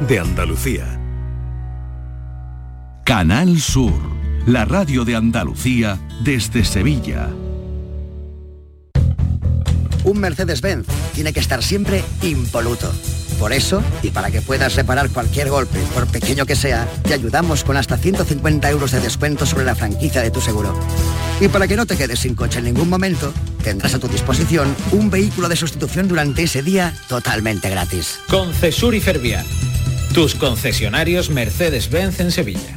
[0.00, 1.00] de Andalucía.
[3.04, 3.94] Canal Sur,
[4.46, 7.30] la radio de Andalucía desde Sevilla.
[10.04, 12.92] Un Mercedes-Benz tiene que estar siempre impoluto.
[13.38, 17.64] Por eso, y para que puedas reparar cualquier golpe, por pequeño que sea, te ayudamos
[17.64, 20.74] con hasta 150 euros de descuento sobre la franquicia de tu seguro.
[21.40, 23.32] Y para que no te quedes sin coche en ningún momento,
[23.62, 28.20] tendrás a tu disposición un vehículo de sustitución durante ese día totalmente gratis.
[28.28, 29.44] Concesur y Fervial,
[30.16, 32.75] tus concesionarios Mercedes-Benz en Sevilla.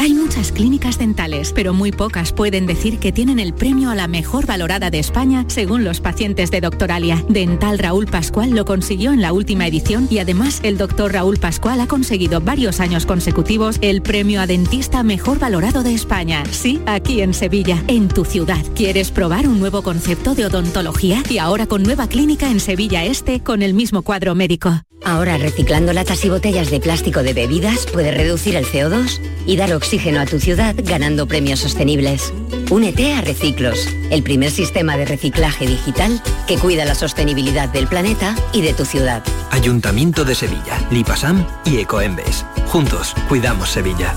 [0.00, 4.08] Hay muchas clínicas dentales, pero muy pocas pueden decir que tienen el premio a la
[4.08, 7.22] mejor valorada de España según los pacientes de Doctoralia.
[7.28, 11.82] Dental Raúl Pascual lo consiguió en la última edición y además el doctor Raúl Pascual
[11.82, 16.44] ha conseguido varios años consecutivos el premio a dentista mejor valorado de España.
[16.50, 18.64] Sí, aquí en Sevilla, en tu ciudad.
[18.74, 21.22] ¿Quieres probar un nuevo concepto de odontología?
[21.28, 24.80] Y ahora con nueva clínica en Sevilla Este con el mismo cuadro médico.
[25.02, 29.72] Ahora reciclando latas y botellas de plástico de bebidas puede reducir el CO2 y dar
[29.72, 32.32] oxígeno a tu ciudad ganando premios sostenibles.
[32.70, 38.36] Únete a Reciclos, el primer sistema de reciclaje digital que cuida la sostenibilidad del planeta
[38.52, 39.24] y de tu ciudad.
[39.50, 42.46] Ayuntamiento de Sevilla, Lipasam y Ecoembes.
[42.68, 44.14] Juntos, cuidamos Sevilla.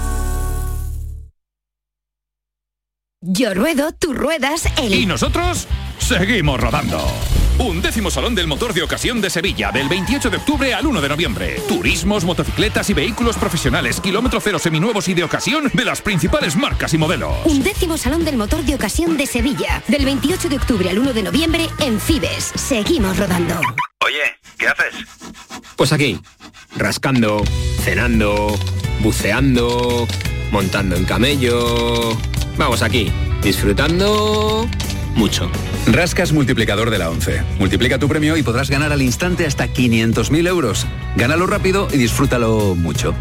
[3.22, 4.94] Yo ruedo, tú ruedas, el...
[4.94, 7.04] Y nosotros seguimos rodando.
[7.60, 11.02] Un décimo Salón del Motor de Ocasión de Sevilla, del 28 de octubre al 1
[11.02, 11.62] de noviembre.
[11.68, 16.94] Turismos, motocicletas y vehículos profesionales, kilómetro cero seminuevos y de ocasión de las principales marcas
[16.96, 17.36] y modelos.
[17.46, 21.14] Un décimo Salón del Motor de Ocasión de Sevilla, del 28 de octubre al 1
[21.14, 22.52] de noviembre en Fibes.
[22.56, 23.62] Seguimos rodando.
[24.04, 24.96] Oye, ¿qué haces?
[25.76, 26.20] Pues aquí,
[26.76, 27.44] rascando,
[27.84, 28.58] cenando,
[29.02, 30.08] buceando,
[30.52, 32.18] montando en camello.
[32.58, 33.12] Vamos aquí,
[33.44, 34.68] disfrutando
[35.16, 35.50] mucho.
[35.88, 37.44] Rascas multiplicador de la 11.
[37.60, 40.88] Multiplica tu premio y podrás ganar al instante hasta 500.000 euros.
[41.16, 43.14] Gánalo rápido y disfrútalo mucho.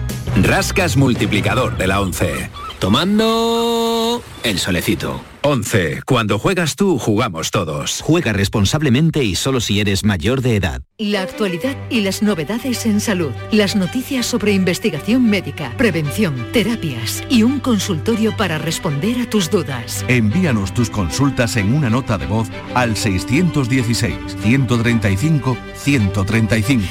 [0.43, 2.51] Rascas multiplicador de la 11.
[2.79, 5.21] Tomando el solecito.
[5.45, 6.03] 11.
[6.07, 8.01] Cuando juegas tú, jugamos todos.
[8.01, 10.83] Juega responsablemente y solo si eres mayor de edad.
[10.99, 13.33] La actualidad y las novedades en salud.
[13.51, 20.05] Las noticias sobre investigación médica, prevención, terapias y un consultorio para responder a tus dudas.
[20.07, 25.57] Envíanos tus consultas en una nota de voz al 616-135-135.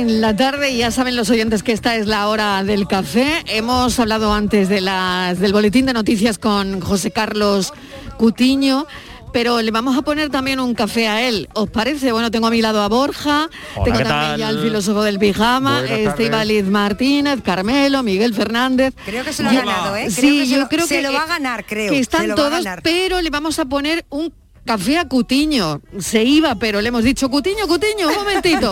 [0.00, 3.42] En la tarde y ya saben los oyentes que esta es la hora del café.
[3.46, 7.72] Hemos hablado antes de las, del boletín de noticias con José Carlos
[8.16, 8.86] Cutiño.
[9.32, 11.48] Pero le vamos a poner también un café a él.
[11.52, 12.10] ¿Os parece?
[12.10, 14.40] Bueno, tengo a mi lado a Borja, Hola, tengo ¿qué también tal?
[14.40, 15.84] ya al filósofo del pijama.
[15.88, 18.92] Estíbaliz Martínez, Carmelo, Miguel Fernández.
[19.04, 20.08] Creo que se lo ha Yo- ganado, ¿eh?
[20.12, 21.96] Creo Sí, que se yo lo- creo se que lo va a ganar, creo, Que
[21.96, 22.82] se están lo va a todos, ganar.
[22.82, 24.32] pero le vamos a poner un
[24.70, 25.80] café a Cutiño.
[25.98, 28.70] Se iba, pero le hemos dicho, Cutiño, Cutiño, un momentito.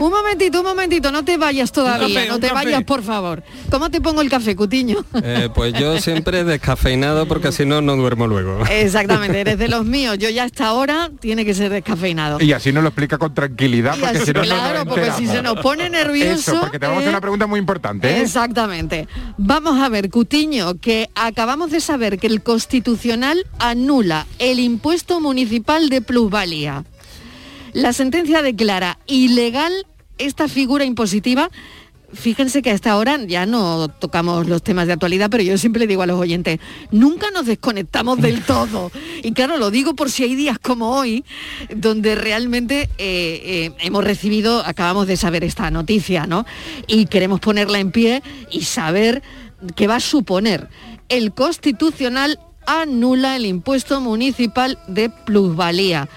[0.00, 2.64] un momentito, un momentito, no te vayas todavía, café, no te café.
[2.64, 3.42] vayas, por favor.
[3.70, 5.04] ¿Cómo te pongo el café, Cutiño?
[5.22, 8.64] Eh, pues yo siempre descafeinado porque si no, no duermo luego.
[8.70, 10.16] Exactamente, eres de los míos.
[10.18, 12.40] Yo ya a esta hora tiene que ser descafeinado.
[12.40, 15.12] Y así nos lo explica con tranquilidad, porque así, si no, no claro, nos porque
[15.12, 17.12] si se nos pone nervioso, Eso, porque te vamos a hacer ¿eh?
[17.12, 18.08] una pregunta muy importante.
[18.08, 18.22] ¿eh?
[18.22, 19.06] Exactamente.
[19.36, 25.88] Vamos a ver, Cutiño, que acabamos de saber que el Constitucional anula el impuesto municipal
[25.88, 26.84] de plusvalía.
[27.72, 29.72] La sentencia declara ilegal
[30.18, 31.50] esta figura impositiva.
[32.12, 36.02] Fíjense que hasta ahora ya no tocamos los temas de actualidad, pero yo siempre digo
[36.02, 36.60] a los oyentes,
[36.92, 38.92] nunca nos desconectamos del todo.
[39.24, 41.24] Y claro, lo digo por si hay días como hoy,
[41.74, 46.46] donde realmente eh, eh, hemos recibido, acabamos de saber esta noticia, ¿no?
[46.86, 49.22] Y queremos ponerla en pie y saber
[49.74, 50.68] qué va a suponer.
[51.08, 56.08] El Constitucional anula el impuesto municipal de plusvalía.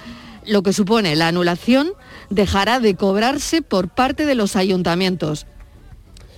[0.46, 1.94] Lo que supone la anulación
[2.30, 5.46] dejará de cobrarse por parte de los ayuntamientos.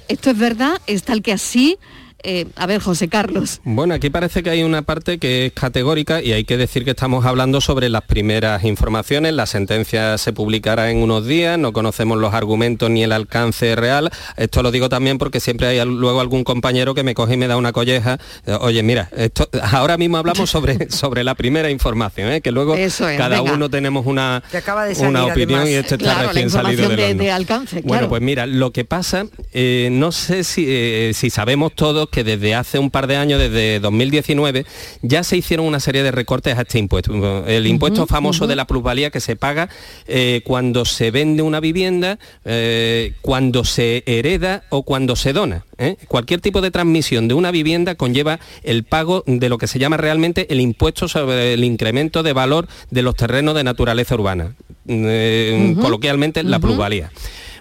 [0.08, 0.82] ¿Esto es verdad?
[0.88, 1.78] ¿Es tal que así?
[2.24, 3.62] Eh, a ver, José Carlos.
[3.64, 6.92] Bueno, aquí parece que hay una parte que es categórica y hay que decir que
[6.92, 9.34] estamos hablando sobre las primeras informaciones.
[9.34, 14.12] La sentencia se publicará en unos días, no conocemos los argumentos ni el alcance real.
[14.38, 17.48] Esto lo digo también porque siempre hay luego algún compañero que me coge y me
[17.48, 18.18] da una colleja.
[18.46, 22.42] Eh, Oye, mira, esto, ahora mismo hablamos sobre, sobre la primera información, ¿eh?
[22.42, 23.54] que luego Eso es, cada venga.
[23.54, 25.70] uno tenemos una, Que acaba de salir, una opinión además.
[25.70, 27.24] y este está Claro, la salido del de- horno.
[27.24, 31.74] de alcance, Bueno, pues mira, lo que pasa, eh, no sé si, eh, si sabemos
[31.76, 34.66] todos que desde hace un par de años, desde 2019,
[35.02, 37.48] ya se hicieron una serie de recortes a este impuesto.
[37.48, 39.70] El impuesto famoso de la plusvalía que se paga
[40.08, 45.66] eh, cuando se vende una vivienda, eh, cuando se hereda o cuando se dona.
[45.78, 45.98] ¿eh?
[46.08, 49.98] Cualquier tipo de transmisión de una vivienda conlleva el pago de lo que se llama
[49.98, 54.56] realmente el impuesto sobre el incremento de valor de los terrenos de naturaleza urbana.
[54.86, 57.12] Coloquialmente, la plusvalía.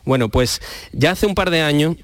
[0.04, 0.60] Bueno, pues
[0.92, 1.96] ya hace un par de años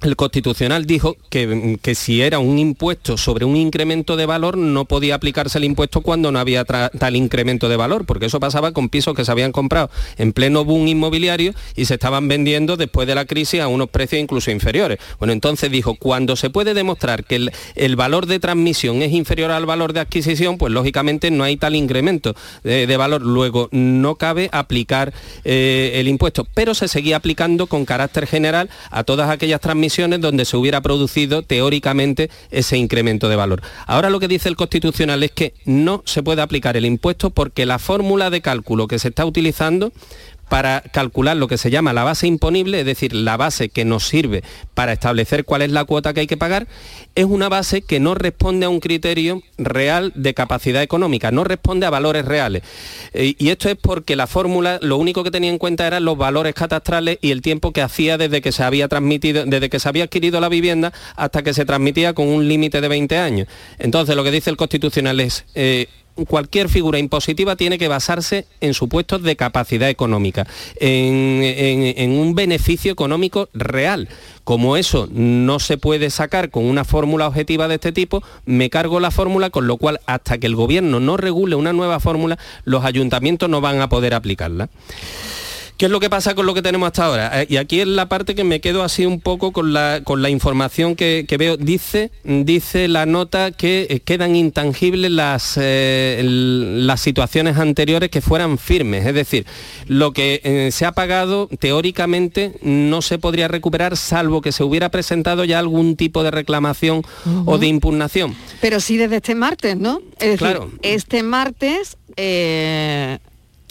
[0.00, 4.84] el Constitucional dijo que, que si era un impuesto sobre un incremento de valor no
[4.84, 8.90] podía aplicarse el impuesto cuando no había tal incremento de valor, porque eso pasaba con
[8.90, 13.16] pisos que se habían comprado en pleno boom inmobiliario y se estaban vendiendo después de
[13.16, 14.98] la crisis a unos precios incluso inferiores.
[15.18, 19.50] Bueno, entonces dijo, cuando se puede demostrar que el, el valor de transmisión es inferior
[19.50, 23.22] al valor de adquisición, pues lógicamente no hay tal incremento de, de valor.
[23.22, 25.12] Luego no cabe aplicar
[25.44, 29.87] eh, el impuesto, pero se seguía aplicando con carácter general a todas aquellas transmisiones
[30.20, 33.62] donde se hubiera producido teóricamente ese incremento de valor.
[33.86, 37.66] Ahora lo que dice el Constitucional es que no se puede aplicar el impuesto porque
[37.66, 39.92] la fórmula de cálculo que se está utilizando
[40.48, 44.06] para calcular lo que se llama la base imponible, es decir, la base que nos
[44.06, 44.42] sirve
[44.74, 46.66] para establecer cuál es la cuota que hay que pagar,
[47.14, 51.86] es una base que no responde a un criterio real de capacidad económica, no responde
[51.86, 52.62] a valores reales.
[53.12, 56.16] Eh, y esto es porque la fórmula lo único que tenía en cuenta eran los
[56.16, 59.88] valores catastrales y el tiempo que hacía desde que se había transmitido, desde que se
[59.88, 63.48] había adquirido la vivienda hasta que se transmitía con un límite de 20 años.
[63.78, 65.88] Entonces lo que dice el Constitucional es eh,
[66.26, 70.46] cualquier figura impositiva tiene que basarse en supuestos de capacidad económica,
[70.80, 74.08] en, un beneficio económico real.
[74.44, 78.98] Como eso no se puede sacar con una fórmula objetiva de este tipo, me cargo
[79.00, 82.84] la fórmula, con lo cual hasta que el gobierno no regule una nueva fórmula, los
[82.84, 84.68] ayuntamientos no van a poder aplicarla.
[85.78, 87.40] ¿Qué es lo que pasa con lo que tenemos hasta ahora?
[87.42, 90.22] Eh, y aquí es la parte que me quedo así un poco con la, con
[90.22, 91.56] la información que, que veo.
[91.56, 98.58] Dice, dice la nota que eh, quedan intangibles las, eh, las situaciones anteriores que fueran
[98.58, 99.06] firmes.
[99.06, 99.46] Es decir,
[99.86, 104.88] lo que eh, se ha pagado teóricamente no se podría recuperar salvo que se hubiera
[104.90, 107.02] presentado ya algún tipo de reclamación
[107.46, 108.34] o de impugnación.
[108.60, 110.00] Pero sí desde este martes, ¿no?
[110.18, 110.70] Es decir, Claro.
[110.82, 113.18] este martes, eh,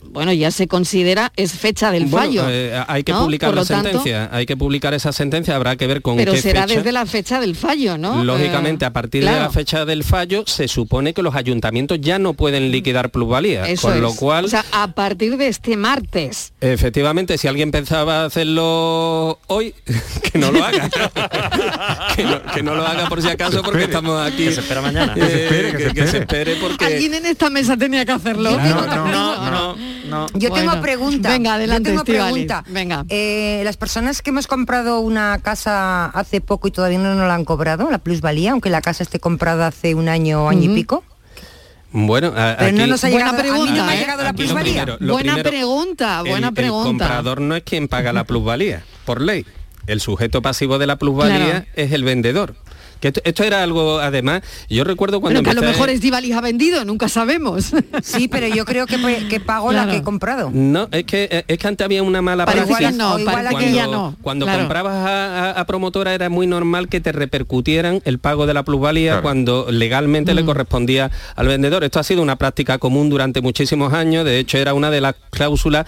[0.10, 2.46] bueno, ya se considera, es fecha del Bueno, fallo.
[2.50, 3.22] eh, hay que ¿no?
[3.24, 6.18] publicar Por la lo tanto, sentencia, hay que publicar esa sentencia, habrá que ver con
[6.18, 6.76] pero qué será fecha.
[6.76, 8.24] desde la fecha del fallo, ¿no?
[8.24, 9.44] Lógicamente, Eh, a partir de claro.
[9.44, 13.90] la fecha del fallo, se supone que los ayuntamientos ya no pueden liquidar plusvalía, Eso
[13.90, 14.16] con lo es.
[14.16, 16.54] cual, O sea, a partir de este martes.
[16.62, 19.74] efectivamente, si alguien pensaba hacerlo hoy,
[20.32, 20.90] que no lo haga.
[22.16, 24.46] que, no, que no lo haga por si acaso, porque estamos aquí.
[24.46, 25.14] Que se espera mañana.
[25.16, 26.52] Eh, Que se espere, que se que se espere.
[26.54, 26.86] espere porque...
[26.86, 28.50] Alguien en esta mesa tenía que hacerlo.
[28.58, 29.76] Tengo No, otra
[30.08, 30.28] no.
[30.34, 31.30] Yo tengo pregunta.
[31.30, 32.64] Venga, adelante, Yo tengo pregunta.
[32.68, 33.06] Venga.
[33.10, 37.36] Eh, las personas que hemos comprado una casa hace poco y todavía no nos la
[37.36, 41.04] han cobrado, la plusvalía, aunque la casa esté comprada hace un año, año y pico.
[41.92, 44.00] Bueno, a- Pero no nos ha Buena llegado, a mí no pregunta, me ha ¿eh?
[44.00, 44.74] llegado la Aquí lo plusvalía.
[44.84, 46.90] primero- lo buena primero, pregunta, buena el, pregunta.
[46.90, 49.46] El comprador no es quien paga la plusvalía, por ley.
[49.88, 51.66] El sujeto pasivo de la plusvalía Claro.
[51.76, 52.56] es el vendedor.
[53.00, 56.42] Que esto, esto era algo, además, yo recuerdo cuando que a lo mejor Estivaliz ha
[56.42, 57.72] vendido, nunca sabemos.
[58.04, 60.50] Sí, pero yo creo que, pues, que pago la que he comprado.
[60.54, 62.92] No, es que, es que antes había una mala Parece práctica.
[62.92, 64.16] que no, igual ya Cuando- no.
[64.22, 64.60] Cuando claro.
[64.62, 68.64] comprabas a, a- a promotora era muy normal que te repercutieran el pago de la
[68.64, 70.36] plusvalía cuando legalmente Mm.
[70.36, 71.84] le correspondía al vendedor.
[71.84, 74.26] Esto ha sido una práctica común durante muchísimos años.
[74.26, 75.86] De hecho, era una de las cláusulas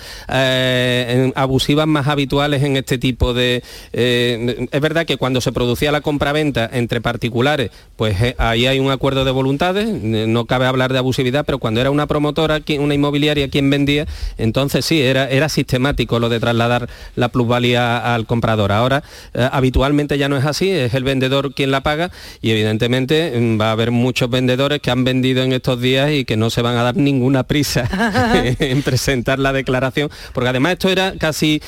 [0.53, 3.63] eh, abusivas más habituales en este tipo de...
[3.93, 8.79] eh, es verdad que cuando se producía la compraventa entre particulares, pues eh, ahí hay
[8.79, 12.61] un acuerdo de voluntades, eh, no cabe hablar de abusividad, pero cuando era una promotora,
[12.79, 14.05] una inmobiliaria quien vendía,
[14.37, 18.71] entonces sí, era, era sistemático lo de trasladar la plusvalía al comprador.
[18.71, 19.03] Ahora,
[19.33, 23.59] eh, habitualmente ya no es así, es el vendedor quien la paga y evidentemente mm,
[23.59, 26.61] va a haber muchos vendedores que han vendido en estos días y que no se
[26.61, 27.89] van a dar ninguna prisa
[28.59, 31.61] en presentar la declaración, porque además esto era casi,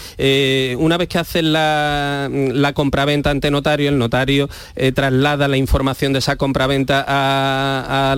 [0.77, 5.57] una vez que hacen la, la compraventa ante notario, el notario eh, traslada traslada la
[5.57, 8.13] información de esa compraventa a,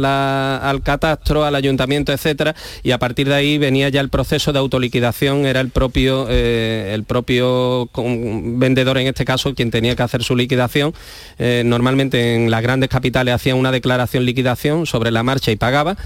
[0.64, 4.60] al catastro, al ayuntamiento, etcétera, y a partir de ahí venía ya el proceso de
[4.60, 10.24] autoliquidación, era el propio, eh, el propio vendedor en este caso quien tenía que hacer
[10.24, 10.94] su liquidación.
[11.40, 15.98] Eh, normalmente en las grandes capitales hacían una declaración liquidación sobre la marcha y pagaba.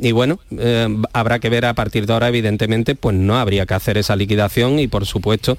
[0.00, 3.74] Y bueno, eh, habrá que ver a partir de ahora, evidentemente, pues no habría que
[3.74, 5.58] hacer esa liquidación y por supuesto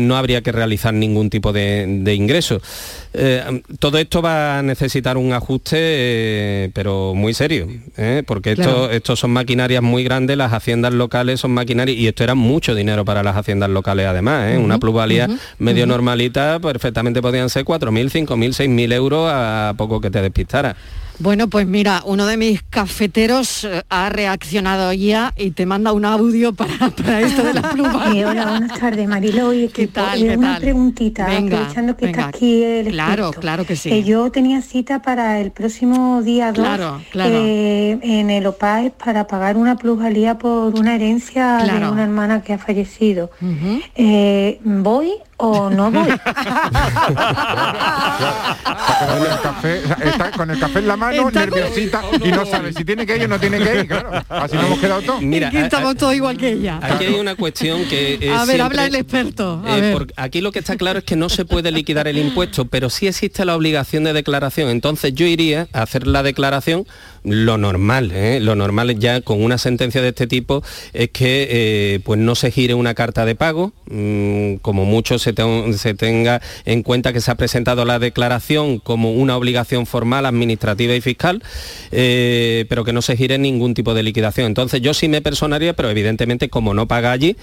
[0.00, 2.60] no habría que realizar ningún tipo de, de ingreso.
[3.78, 8.22] Todo esto va a necesitar un ajuste, eh, pero muy serio, ¿eh?
[8.26, 8.90] porque esto, Claro.
[8.90, 13.04] estos son maquinarias muy grandes, las haciendas locales son maquinarias y esto era mucho dinero
[13.04, 14.58] para las haciendas locales además, ¿eh?
[14.58, 20.22] una plusvalía medio normalita perfectamente podían ser 4.000, 5.000, 6.000 euros a poco que te
[20.22, 20.76] despistara.
[21.18, 26.04] Bueno, pues mira, uno de mis cafeteros eh, ha reaccionado ya y te manda un
[26.04, 28.20] audio para, para esto de la plusvalía.
[28.20, 29.92] Eh, hola, buenas tardes, Mariló y equipo.
[29.94, 30.60] tal, Eh, qué una tal?
[30.62, 32.18] preguntita, Venga, aprovechando que venga.
[32.20, 33.40] está aquí el Claro, experto.
[33.40, 33.90] claro que sí.
[33.90, 37.34] Eh, yo tenía cita para el próximo día 2 Claro, claro.
[37.34, 42.58] en el OPAE para pagar una plusvalía por una herencia de una hermana que ha
[42.58, 43.30] fallecido.
[43.94, 46.08] Eh, ¿Voy o no voy?
[49.06, 52.46] Con el café, está con el café en la mano, Está con- nerviosita, y no
[52.46, 54.10] sabe si tiene que ir o no tiene que ir, claro.
[54.28, 55.22] Así nos hemos quedado todos.
[55.22, 56.78] Mira, Aquí a- estamos todos igual que ella.
[56.82, 59.62] Aquí hay una cuestión que es A ver, siempre- habla el experto.
[59.66, 59.92] A Eh, ver.
[59.92, 62.90] por- aquí lo que está claro es que no se puede liquidar el impuesto, pero
[62.90, 64.70] sí existe la obligación de declaración.
[64.70, 66.86] Entonces yo iría a hacer la declaración
[67.26, 68.38] lo normal, ¿eh?
[68.40, 72.52] lo normal ya con una sentencia de este tipo es que eh, pues no se
[72.52, 77.20] gire una carta de pago, mm, como mucho se, te- se tenga en cuenta que
[77.20, 81.42] se ha presentado la declaración como una obligación formal, administrativa y fiscal,
[81.90, 84.46] eh, pero que no se gire ningún tipo de liquidación.
[84.46, 87.36] Entonces yo sí me personaría, pero evidentemente como no paga allí,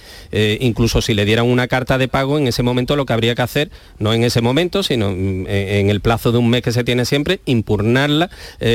[0.60, 3.42] incluso si le dieran una carta de pago, en ese momento lo que habría que
[3.42, 6.72] hacer, no en ese momento, sino mm, en en el plazo de un mes que
[6.72, 8.30] se tiene siempre, impugnarla,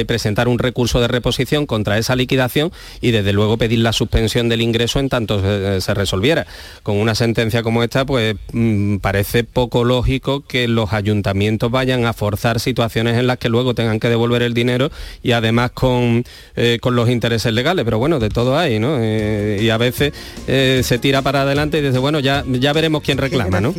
[0.06, 4.62] presentar un recurso de reposición contra esa liquidación y desde luego pedir la suspensión del
[4.62, 6.46] ingreso en tanto se, se resolviera.
[6.84, 12.14] Con una sentencia como esta, pues mm, parece poco lógico que los ayuntamientos vayan a
[12.14, 14.90] forzar situaciones en las que luego tengan que devolver el dinero
[15.24, 16.24] y además con,
[16.56, 17.86] eh, con los intereses legales.
[17.86, 18.98] Pero bueno, de todo hay, ¿no?
[19.00, 20.14] Eh, y a veces
[20.48, 23.74] eh, se tira para adelante y dice, bueno, ya, ya veremos quién reclama, ¿no?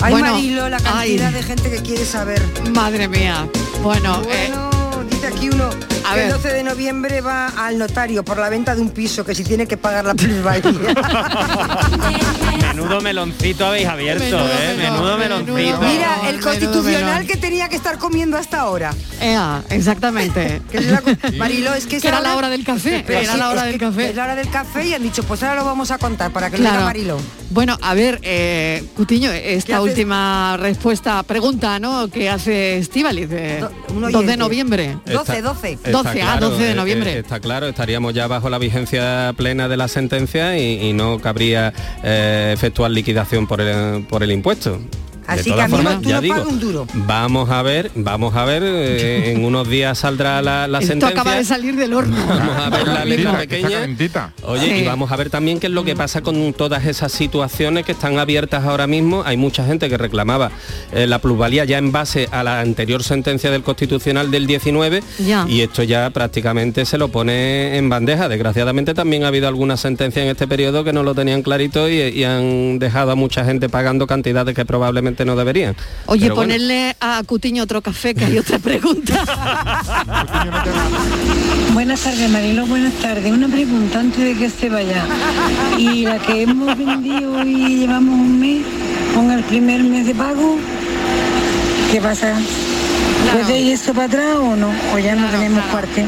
[0.00, 1.34] Ay, Bueno, Marilo, la cantidad ay.
[1.34, 2.40] de gente que quiere saber.
[2.72, 3.48] Madre mía.
[3.82, 4.70] Bueno, eh, Bueno,
[5.10, 5.70] dice aquí uno
[6.10, 6.36] a que el ver.
[6.36, 9.66] 12 de noviembre va al notario por la venta de un piso, que si tiene
[9.66, 10.62] que pagar la plusvalía.
[12.74, 14.74] Menudo meloncito habéis abierto, Menudo ¿eh?
[14.76, 15.78] melón, Menudo menudo meloncito.
[15.80, 17.26] Mira, el Menudo constitucional melón.
[17.26, 18.94] que tenía que estar comiendo hasta ahora.
[19.20, 20.62] ea, exactamente.
[20.70, 23.38] Que es la co- Marilo, es que era la hora del café, Pero era sí,
[23.38, 24.10] la hora del café.
[24.10, 26.50] Es la hora del café y han dicho, pues ahora lo vamos a contar para
[26.50, 26.76] que lo Claro.
[26.76, 27.20] diga Marilo.
[27.50, 29.88] Bueno, a ver, eh, Cutiño, esta haces?
[29.90, 32.08] última respuesta, pregunta, ¿no?
[32.08, 33.28] Que hace Estivaliz,
[33.88, 34.98] un 2 de noviembre.
[35.06, 35.72] 12, 12.
[35.72, 37.12] Está 12, ah, 12 de eh, noviembre.
[37.12, 41.18] eh, está claro, estaríamos ya bajo la vigencia plena de la sentencia y, y no
[41.20, 44.80] cabría eh, efectuar liquidación por el, por el impuesto.
[45.28, 46.86] Así de que todas a mí no- formas, tú ya no digo, pagas un duro.
[46.94, 51.20] vamos a ver, vamos a ver, eh, en unos días saldrá la, la Esto sentencia.
[51.20, 52.16] acaba de salir del horno.
[52.28, 53.68] Vamos a ver la letra pequeña.
[54.42, 54.72] Oye, Sí.
[54.82, 57.92] y vamos a ver también qué es lo que pasa con todas esas situaciones que
[57.92, 59.22] están abiertas ahora mismo.
[59.24, 60.50] Hay mucha gente que reclamaba
[60.92, 65.44] eh, la plusvalía ya en base a la anterior sentencia del Constitucional del 19 Ya.
[65.48, 68.28] y esto ya prácticamente se lo pone en bandeja.
[68.28, 72.00] Desgraciadamente también ha habido algunas sentencias en este periodo que no lo tenían clarito y,
[72.00, 75.76] y han dejado a mucha gente pagando cantidades que probablemente no deberían.
[76.06, 76.52] Oye, Pero bueno.
[76.52, 79.24] ponerle a Cutiño otro café, que hay otra pregunta.
[81.72, 83.30] Buenas tardes, Marilo, buenas tardes.
[83.30, 85.04] Una pregunta antes de que se vaya.
[85.76, 88.62] Y la que hemos vendido y llevamos un mes
[89.14, 90.56] con el primer mes de pago,
[91.92, 92.34] ¿qué pasa?
[93.32, 94.70] ¿Puede ir eso para atrás o no?
[94.94, 96.04] ¿O ya no tenemos parte?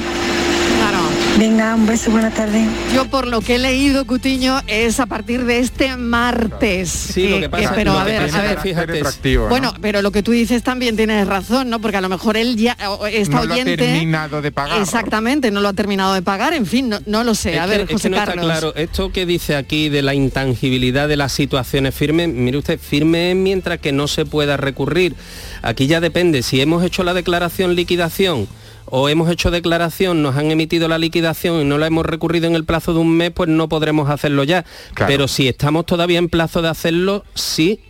[1.38, 2.66] Venga, un beso, buenas tardes.
[2.94, 6.90] Yo por lo que he leído, Cutiño, es a partir de este martes.
[6.90, 8.56] Sí, lo que pasa- pero lo a que ver, a es ver.
[8.56, 9.38] que fíjate.
[9.48, 11.80] Bueno, pero lo que tú dices también tienes razón, ¿no?
[11.80, 12.76] Porque a lo mejor él ya
[13.10, 14.82] está no lo ha terminado de pagar.
[14.82, 17.54] Exactamente, no lo ha terminado de pagar, en fin, no, no lo sé.
[17.54, 18.74] Es a que- ver, es que José no está claro.
[18.76, 23.36] Esto que dice aquí de la intangibilidad de las situaciones firmes, mire usted, firme es
[23.36, 25.14] mientras que no se pueda recurrir.
[25.62, 28.46] Aquí ya depende, si hemos hecho la declaración liquidación
[28.90, 32.54] o hemos hecho declaración, nos han emitido la liquidación y no la hemos recurrido en
[32.54, 34.64] el plazo de un mes, pues no podremos hacerlo ya.
[34.94, 35.10] Claro.
[35.10, 37.80] Pero si estamos todavía en plazo de hacerlo, sí.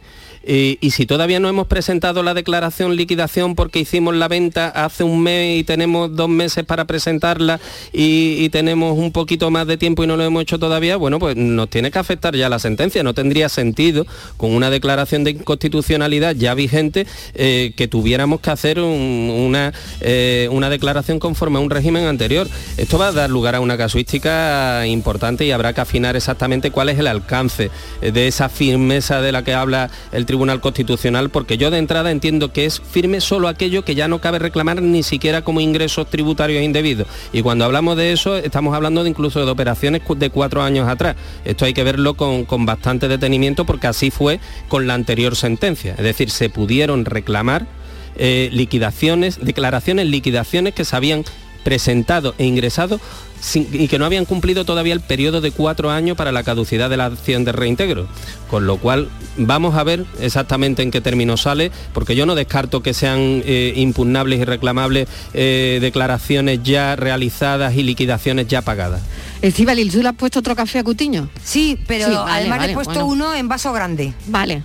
[0.42, 5.22] Y, si todavía no hemos presentado la declaración liquidación porque hicimos la venta hace un
[5.22, 7.60] mes y tenemos dos meses para presentarla
[7.92, 11.36] y, tenemos un poquito más de tiempo y no lo hemos hecho todavía, bueno, pues
[11.36, 13.02] nos tiene que afectar ya la sentencia.
[13.02, 14.06] No tendría sentido
[14.36, 20.48] con una declaración de inconstitucionalidad ya vigente eh, que tuviéramos que hacer un- una, eh,
[20.50, 22.48] una declaración conforme a un régimen anterior.
[22.76, 26.88] Esto va a dar lugar a una casuística importante y habrá que afinar exactamente cuál
[26.88, 27.70] es el alcance
[28.00, 32.12] eh, de esa firmeza de la que habla el Tribunal Constitucional, porque yo de entrada
[32.12, 36.08] entiendo que es firme solo aquello que ya no cabe reclamar ni siquiera como ingresos
[36.08, 37.08] tributarios indebidos.
[37.32, 41.16] Y cuando hablamos de eso, estamos hablando de incluso de operaciones de cuatro años atrás.
[41.44, 45.96] Esto hay que verlo con, con bastante detenimiento porque así fue con la anterior sentencia.
[45.98, 47.66] Es decir, se pudieron reclamar
[48.14, 51.24] eh, liquidaciones, declaraciones, liquidaciones que se habían
[51.64, 53.00] presentado e ingresado
[53.40, 56.90] sin- y que no habían cumplido todavía el periodo de cuatro años para la caducidad
[56.90, 58.06] de la acción de reintegro.
[58.50, 62.82] Con lo cual vamos a ver exactamente en qué término sale, porque yo no descarto
[62.82, 69.00] que sean eh, impugnables y reclamables eh, declaraciones ya realizadas y liquidaciones ya pagadas.
[69.42, 71.28] Estíbaliz, ¿tú le has puesto otro café a Cutiño?
[71.42, 73.06] Sí, pero Sí, vale, además le vale, he puesto bueno.
[73.06, 74.12] uno en vaso grande.
[74.26, 74.62] Vale.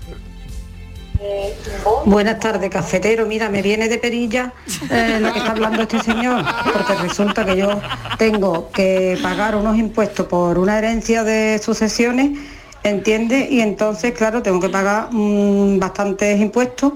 [2.06, 3.26] Buenas tardes, cafetero.
[3.26, 4.54] Mira, me viene de perilla
[4.90, 7.82] eh, lo que está hablando este señor, porque resulta que yo
[8.18, 12.38] tengo que pagar unos impuestos por una herencia de sucesiones,
[12.84, 13.48] ¿entiende?
[13.50, 16.94] Y entonces, claro, tengo que pagar mm, bastantes impuestos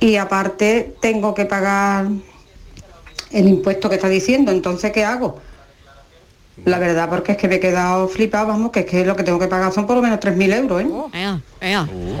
[0.00, 2.06] y aparte tengo que pagar
[3.30, 4.50] el impuesto que está diciendo.
[4.50, 5.40] Entonces, ¿qué hago?
[6.64, 9.22] La verdad, porque es que me he quedado flipado, vamos, que es que lo que
[9.22, 11.38] tengo que pagar son por lo menos 3.000 euros, ¿eh?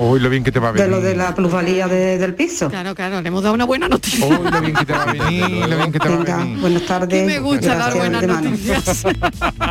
[0.00, 0.96] Uy, lo bien que te va a de venir.
[0.96, 2.68] lo de la plusvalía de- del piso.
[2.70, 4.24] Claro, claro, le hemos dado una buena noticia.
[4.26, 6.58] Uy, lo bien que te va a venir, lo bien que te va a venir.
[6.60, 7.26] buenas tardes.
[7.26, 8.50] me gusta dar buenas de mano.
[8.50, 9.04] noticias.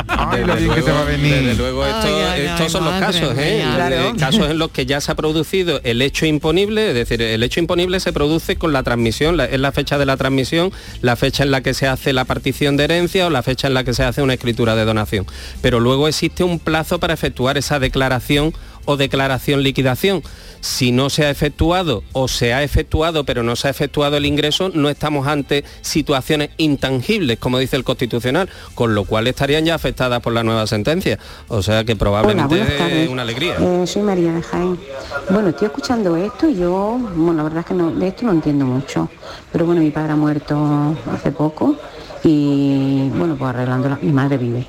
[0.07, 1.33] Ay, lo bien que te va a venir.
[1.35, 3.61] Desde luego, esto- Ay, ay, estos ay, son los casos, ¿eh?
[3.61, 4.13] Eh, Claro.
[4.17, 7.59] casos en los que ya se ha producido el hecho imponible, es decir, el hecho
[7.59, 10.71] imponible se produce con la transmisión, la- es la fecha de la transmisión,
[11.01, 13.73] la fecha en la que se hace la partición de herencia o la fecha en
[13.73, 15.25] la que se hace una escritura de donación.
[15.61, 18.53] Pero luego existe un plazo para efectuar esa declaración
[18.87, 20.23] o declaración liquidación.
[20.61, 24.25] Si no se ha efectuado o se ha efectuado pero no se ha efectuado el
[24.25, 29.75] ingreso, no estamos ante situaciones intangibles, como dice el Constitucional, con lo cual estarían ya
[29.75, 31.19] afectadas por la nueva sentencia.
[31.49, 33.57] O sea que probablemente es una alegría.
[33.59, 34.79] Eh, soy María de Jaén.
[35.29, 38.31] Bueno, estoy escuchando esto y yo, bueno, la verdad es que no, de esto no
[38.31, 39.09] entiendo mucho.
[39.51, 41.75] Pero bueno, mi padre ha muerto hace poco
[42.23, 44.65] y bueno, pues arreglando, la- mi madre vive.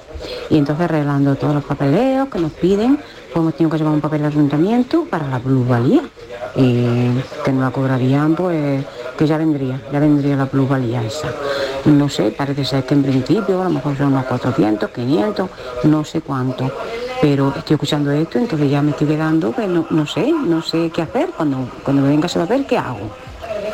[0.50, 4.00] Y entonces arreglando todos los papeleos que nos piden, pues hemos tenido que llevar un
[4.00, 6.02] papel de ayuntamiento para la plusvalía.
[6.56, 7.11] Y
[7.44, 8.84] que nos la cobrarían, pues
[9.16, 11.28] que ya vendría, ya vendría la plusvalía esa.
[11.84, 15.48] No sé, parece ser que en principio a lo mejor son unos 400, 500,
[15.84, 16.70] no sé cuánto.
[17.20, 20.90] Pero estoy escuchando esto, entonces ya me estoy quedando, que no, no sé, no sé
[20.92, 21.30] qué hacer.
[21.37, 23.11] Cuando, cuando me venga ese papel, ¿qué hago?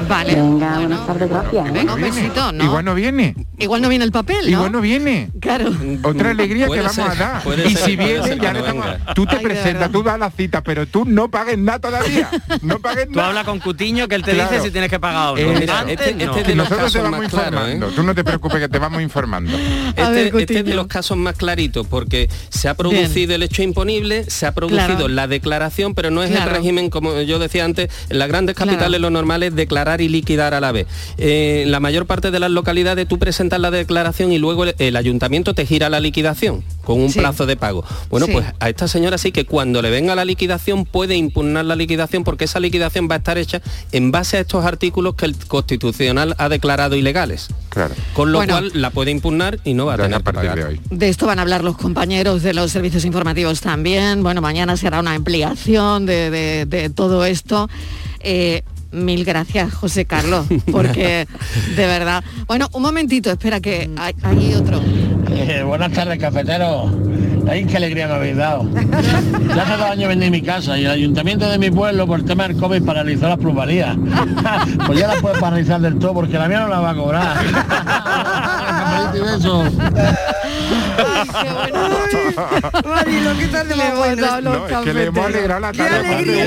[0.08, 0.34] Vale.
[0.34, 1.66] Venga, buenas tardes, gracias.
[1.68, 1.70] ¿eh?
[1.72, 2.64] Venga, un besito, ¿no?
[2.64, 3.34] Igual no viene.
[3.58, 4.50] Igual no viene el papel, ¿no?
[4.50, 5.30] Igual no viene.
[5.40, 5.70] Claro.
[6.02, 7.42] Otra alegría que vamos ser, a dar.
[7.66, 9.14] Y ser, si viene, ser ya que le no estamos- venga.
[9.14, 12.28] Tú te Ay, de presentas, tú das la cita, pero tú no pagues nada todavía.
[12.62, 13.28] No pagues Tú nada.
[13.28, 14.50] hablas con Cutiño que él te Claro.
[14.50, 15.38] dice si tienes que pagar algo.
[15.38, 16.32] Eh, Mira, Antes, este- no.
[16.36, 17.88] este de los Nosotros te casos vamos más claros, informando.
[17.88, 17.92] ¿eh?
[17.94, 19.52] Tú no te preocupes que te vamos informando.
[19.52, 23.62] Ver, Este, este es de los casos más claritos porque se ha producido el hecho
[23.62, 25.08] imponible, se ha producido Claro.
[25.08, 26.50] la declaración, pero no es Claro.
[26.50, 30.08] el régimen, como yo decía antes, en las grandes capitales lo normal es declarar y
[30.08, 30.86] liquidar a la vez.
[31.18, 34.74] Eh, en la mayor parte de las localidades tú presentas la declaración y luego el,
[34.78, 37.18] el ayuntamiento te gira la liquidación con un Sí.
[37.18, 37.84] plazo de pago.
[38.10, 38.32] Bueno, Sí.
[38.32, 42.24] pues a esta señora sí que cuando le venga la liquidación puede impugnar la liquidación
[42.24, 43.60] porque esa liquidación va a estar hecha
[43.92, 47.48] en base a estos artículos que el Constitucional ha declarado ilegales.
[47.70, 47.94] Claro.
[48.14, 48.52] Con lo Bueno.
[48.54, 50.56] cual la puede impugnar y no va a tener a que pagar.
[50.58, 50.80] de hoy.
[50.90, 54.22] De esto van a hablar los compañeros de los servicios informativos también.
[54.22, 57.68] Bueno, mañana se hará una ampliación de, de- de todo esto.
[58.20, 58.62] Eh,
[58.94, 61.26] mil gracias, José Carlos, porque
[61.76, 62.24] de verdad.
[62.46, 64.80] Bueno, un momentito, espera que hay, hay otro.
[65.36, 66.90] Eh, buenas tardes, cafetero.
[67.48, 68.66] Ay, qué alegría me habéis dado.
[69.54, 72.24] Ya hace dos años vendí mi casa y el ayuntamiento de mi pueblo por el
[72.24, 73.96] tema del COVID paralizó las plusvalías.
[74.86, 77.36] pues ya la puede paralizar del todo porque la mía no la va a cobrar.
[78.64, 79.72] Cafelito y besos.
[82.84, 84.22] Marilo, ¿qué tal de Le hemos bueno?
[84.26, 86.14] dado los No, es que le hemos alegrado la Qué tarde.
[86.14, 86.44] alegría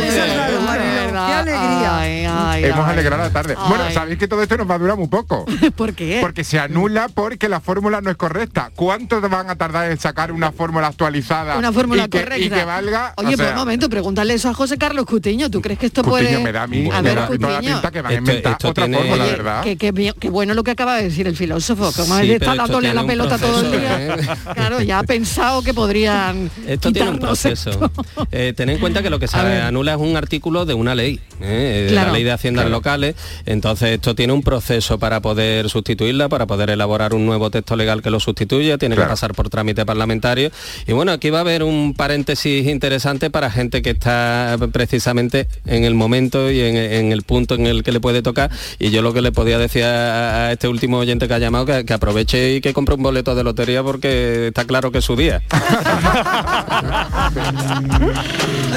[0.66, 1.28] Marilo.
[1.28, 1.98] qué alegría.
[2.00, 2.94] Ay, ay, Hemos ay.
[2.94, 3.56] alegrado la tarde.
[3.68, 3.94] Bueno, Ay.
[3.94, 5.46] sabéis que todo esto nos va a durar muy poco.
[5.76, 6.20] ¿Por qué?
[6.22, 8.72] Porque se anula porque la fórmula no es correcta.
[8.78, 11.58] ¿Cuánto te van a tardar en sacar una fórmula actualizada?
[11.58, 12.46] Una fórmula y que, correcta.
[12.46, 13.14] Y que valga.
[13.18, 15.50] Oye, o por sea, un momento, pregúntale eso a José Carlos Cutiño.
[15.50, 16.44] ¿Tú crees que esto Cutiño puede...?
[16.44, 17.74] me da a mí, a me ver, da toda la Cutiño.
[17.74, 19.64] pinta que van a Esto- inventar esto otra tiene- fórmula, Oye, ¿verdad?
[19.64, 22.54] qué, qué bien- qué bueno lo que acaba de decir el filósofo, como Sí, está
[22.54, 24.16] dándole la pelota todo el proceso.
[24.22, 24.38] día.
[24.54, 27.92] Claro, ya ha pensado que podrían Esto tiene un proceso.
[28.32, 31.16] Eh, ten en cuenta que lo que se anula es un artículo de una ley,
[31.42, 31.86] ¿eh?
[31.88, 32.08] Eh, Claro.
[32.10, 32.78] la ley de haciendas Claro.
[32.78, 33.16] locales.
[33.48, 38.02] Entonces esto tiene un proceso para poder sustituirla, para poder elaborar un nuevo texto legal
[38.04, 40.52] que lo sustituya, tiene que pasar por trámite parlamentario.
[40.88, 45.84] Y bueno, aquí va a haber un paréntesis interesante para gente que está precisamente en
[45.86, 48.50] el momento y en, en el punto en el que le puede tocar.
[48.80, 51.66] Y yo lo que le podía decir a, a este último oyente que ha llamado,
[51.66, 55.06] que, que aproveche y que compre un boleto de lotería porque está claro que es
[55.06, 55.42] su día.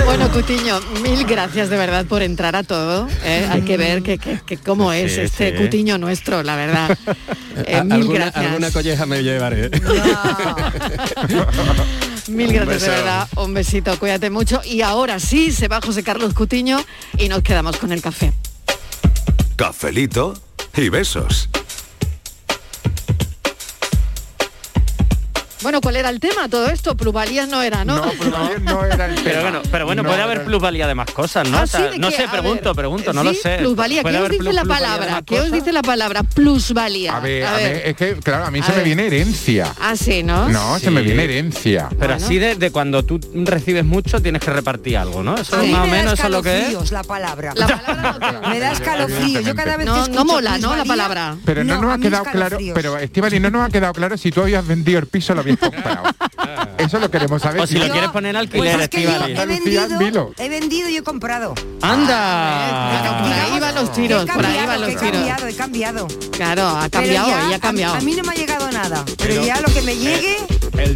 [0.05, 3.07] Bueno, Cutiño, mil gracias de verdad por entrar a todo.
[3.25, 3.47] ¿eh?
[3.51, 5.57] Hay que ver que, que- que cómo es Sí, este sí.
[5.63, 6.99] Cutiño nuestro, la verdad.
[7.67, 8.47] Eh, mil alguna, gracias.
[8.47, 9.69] alguna colleja me llevaré.
[12.29, 13.29] Mil gracias de verdad.
[13.37, 14.61] Un besito, cuídate mucho.
[14.65, 16.79] Y ahora sí, se va José Carlos Cutiño
[17.19, 18.33] y nos quedamos con el café.
[19.57, 20.35] Cafelito
[20.77, 21.49] y besos.
[25.63, 26.49] Bueno, ¿cuál era el tema?
[26.49, 27.97] Todo esto, plusvalías no era, ¿no?
[28.63, 30.45] no era el Pero bueno, pero bueno No, puede no, haber no.
[30.47, 31.59] plusvalía de más cosas, ¿no?
[31.59, 32.17] Ah, O sea, sí, ¿de no qué?
[32.17, 33.57] sé, A pregunto, ver, pregunto, no lo sé.
[33.59, 35.23] Plusvalía, ¿Puede ¿qué os dice la palabra?
[35.25, 37.17] ¿Qué os dice la palabra plusvalía?
[37.17, 39.75] A ver, a ver, es que claro, a mí A se me viene herencia.
[39.81, 40.49] Ah, sí, ¿no?
[40.49, 41.89] No, se me viene herencia.
[41.99, 45.37] Pero así de, de cuando tú recibes mucho tienes que repartir algo, ¿no?
[45.37, 46.57] Eso más o menos eso es lo que es.
[46.69, 47.55] escalofríos la palabra.
[48.49, 49.41] me da escalofrío.
[49.41, 50.75] Yo cada vez No, que no mola, ¿no?
[50.75, 51.37] La palabra.
[51.45, 54.41] Pero no, nos ha quedado claro, pero Estivali, no nos ha quedado claro si tú
[54.43, 56.03] habías vendido el piso o comprado.
[56.79, 57.61] Eso lo queremos saber.
[57.63, 60.97] O si lo quieres poner Pues alquiler, es que yo he vendido, he vendido y
[60.97, 61.55] he comprado.
[61.83, 63.21] ¡Anda!
[63.23, 65.13] Por ahí van los tiros, he por ahí cambiado, van los que he tiros.
[65.17, 66.09] cambiado, he cambiado.
[66.33, 67.95] Claro, ha cambiado, ya, ella ha a- cambiado.
[67.95, 69.05] A, mí no me ha llegado nada.
[69.05, 70.37] Pero, Pero- ya lo que me llegue,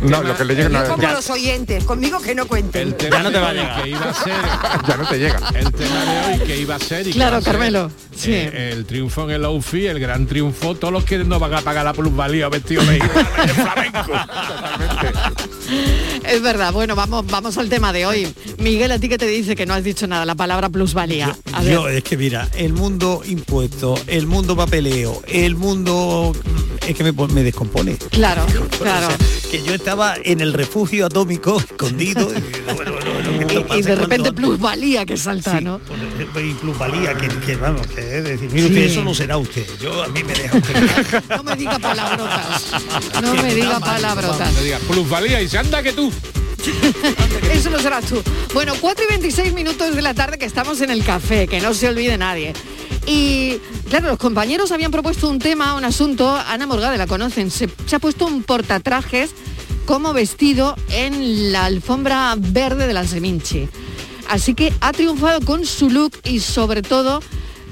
[0.02, 1.12] No, lo que le llega no yo como Ya.
[1.12, 2.96] los oyentes, conmigo que no cuenten.
[2.98, 3.82] Ya no te va a llegar.
[3.82, 4.34] Que iba a ser
[4.88, 5.40] ya no te llega.
[5.54, 8.32] el tema de hoy que iba a ser y que Claro, a ser, Carmelo, sí.
[8.32, 11.60] eh, el triunfo en el outfit, el gran triunfo, todos los que no van a
[11.62, 12.98] pagar la plusvalía vestidos de
[13.54, 14.12] flamenco.
[16.26, 18.32] Es verdad, bueno, vamos, vamos al tema de hoy.
[18.58, 20.24] Miguel, ¿a ti qué te dice que no has dicho nada?
[20.24, 21.36] La palabra plusvalía.
[21.52, 21.72] A ver.
[21.72, 27.04] Yo, es que mira, el mundo impuesto, el mundo papeleo, el mundo mm, es que
[27.04, 27.96] me, pon- me descompone.
[28.10, 28.44] Claro,
[28.78, 29.06] claro.
[29.08, 29.16] O sea,
[29.54, 35.16] que yo estaba en el refugio atómico escondido y, bueno, de repente cuanto plusvalía que
[35.16, 35.80] salta, ¿no?
[36.40, 39.64] y plusvalía, que, que vamos, que es decir, mire usted, eso no será usted.
[39.80, 41.22] Yo a mí me deja usted.
[41.36, 42.72] No me diga palabrotas.
[43.22, 44.52] No me diga palabrotas.
[44.54, 46.12] No digas plusvalía y se anda que tú.
[47.52, 48.22] Eso lo serás tú.
[48.54, 51.74] Bueno, 4 y 26 minutos de la tarde que estamos en el café, que no
[51.74, 52.54] se olvide nadie.
[53.06, 57.68] Y claro, los compañeros habían propuesto un tema, un asunto, Ana Morgade la conocen, se,
[57.92, 59.30] ha puesto un portatrajes
[59.84, 63.68] como vestido en la alfombra verde de la Seminci.
[64.28, 67.20] Así que ha triunfado con su look y sobre todo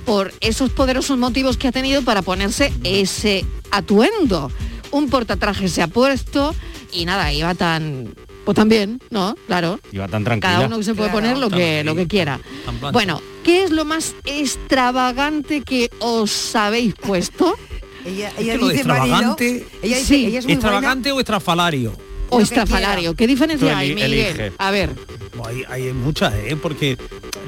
[0.05, 4.51] por esos poderosos motivos que ha tenido para ponerse ese atuendo.
[4.91, 6.55] Un portatraje se ha puesto
[6.93, 8.15] y nada, iba tan...
[8.45, 9.37] Pues también, ¿no?
[9.47, 9.79] Claro.
[9.93, 10.55] Iba tan tranquila.
[10.55, 12.41] Cada uno se puede poner lo que, lo que quiera.
[12.93, 17.57] Bueno, ¿qué es lo más extravagante que os habéis puesto?
[18.05, 20.27] Ella, Es que lo de extravagante, ella dice, Sí.
[20.27, 21.93] ella es muy extravagante o estrafalario.
[22.31, 23.15] O estrafalario.
[23.15, 24.13] ¿Qué diferencia hay, Miguel?
[24.13, 24.53] elige.
[24.59, 24.91] A ver.
[25.45, 26.57] Hay, hay muchas, ¿eh?
[26.61, 26.97] porque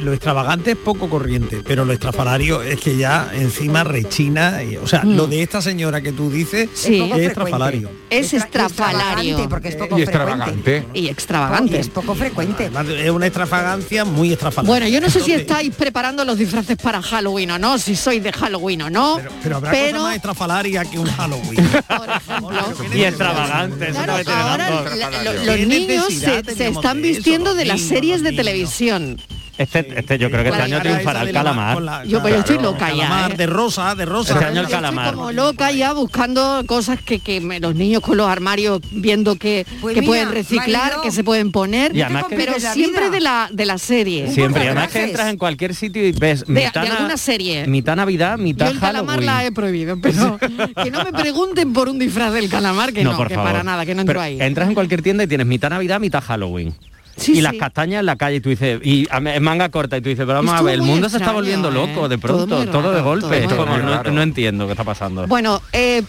[0.01, 4.63] lo extravagante es poco corriente, pero lo estrafalario es que ya encima rechina.
[4.63, 5.17] y- o sea, Mm.
[5.17, 7.01] lo de esta señora que tú dices Sí.
[7.15, 7.91] es estrafalario.
[8.11, 9.49] Es estrafalario.
[9.49, 10.85] porque es poco Y extravagante.
[10.95, 11.79] Y extravagante.
[11.79, 12.65] Es poco frecuente.
[12.75, 14.67] Además, es una extravagancia muy extravagante.
[14.69, 18.23] Bueno, yo no sé si estáis preparando los disfraces para Halloween o no, si sois
[18.23, 19.21] de Halloween o no.
[19.43, 21.69] Pero habrá cosa más estrafalaria que un Halloween.
[22.95, 24.99] Y extravagante, Claro, ahora razón.
[24.99, 29.21] la- lo- los niños se, se están vistiendo de las series de televisión.
[29.57, 31.81] Este, este yo creo que este año triunfará el de la- calamar.
[31.83, 33.37] la- Yo, pues, yo estoy loca ya, Calamar, ¿eh?
[33.37, 34.33] de rosa, de rosa.
[34.35, 35.15] Este año el Yo estoy calamar.
[35.15, 39.65] como loca ya buscando cosas que, que me- los niños con los armarios viendo que,
[39.81, 43.11] Pues que mira, pueden reciclar, Mariló, que se pueden poner, Y además que- pero siempre
[43.11, 44.33] de la de la serie.
[44.33, 47.67] Siempre, y además que entras en cualquier sitio y ves de mitad, alguna serie.
[47.69, 49.27] mitad Navidad, Yo mitad el calamar Halloween.
[49.27, 50.37] la he prohibido, pero
[50.83, 53.53] que no me pregunten por un disfraz del calamar, que no, por que favor.
[53.53, 54.39] para nada, que no entro Pero ahí.
[54.41, 56.75] Entras en cualquier tienda y tienes mitad Navidad, mitad Halloween.
[57.17, 57.59] Sí, y las sí.
[57.59, 60.25] castañas en la calle y tú dices, y a- en manga corta y tú dices,
[60.27, 61.73] pero vamos a ver, el mundo se está volviendo ¿eh?
[61.73, 63.41] loco de Todo pronto, todo, de golpe.
[63.49, 65.27] todo como, no, no entiendo qué está pasando.
[65.29, 66.03] Bueno, eh,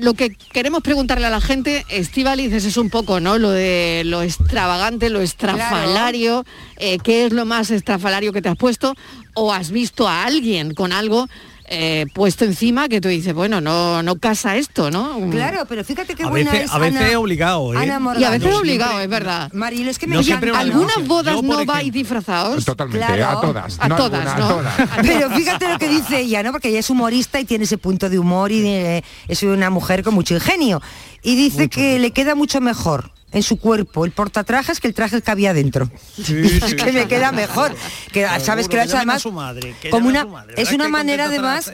[0.00, 3.38] lo que queremos preguntarle a la gente, Estivaliz, es un poco, ¿no?
[3.38, 6.44] Lo de lo extravagante, lo estrafalario,
[6.76, 8.94] eh, ¿qué es lo más estrafalario que te has puesto?
[9.34, 11.28] ¿O has visto a alguien con algo
[11.72, 15.30] eh, puesto encima que tú dices, bueno, no, no casa esto, ¿no?
[15.30, 17.76] Claro, pero fíjate qué A buena veces, es a veces Ana- obligado, ¿eh?
[17.78, 19.52] Ana Y a veces obligado, siempre- es verdad.
[19.52, 20.26] Marilo, es que me No encanta.
[20.40, 20.58] siempre ¿no?
[20.58, 22.64] Algunas bodas Yo, no ejemplo- vais disfrazados.
[22.64, 23.38] Totalmente, Claro.
[23.38, 23.78] a todas.
[23.78, 24.44] A no todas, algunas, ¿no?
[24.46, 25.06] a todas.
[25.06, 26.50] Pero fíjate lo que dice ella, ¿no?
[26.50, 30.02] Porque ella es humorista y tiene ese punto de humor y de- es una mujer
[30.02, 30.82] con mucho ingenio.
[31.22, 35.20] Y dice que le queda mucho mejor en su cuerpo el portatrajes que el traje
[35.22, 35.90] que había dentro.
[36.16, 37.74] Dice que me queda mejor.
[38.12, 40.54] Que sabes que lo ha hecho llamen a además su madre, que como una madre.
[40.56, 41.70] es una manera además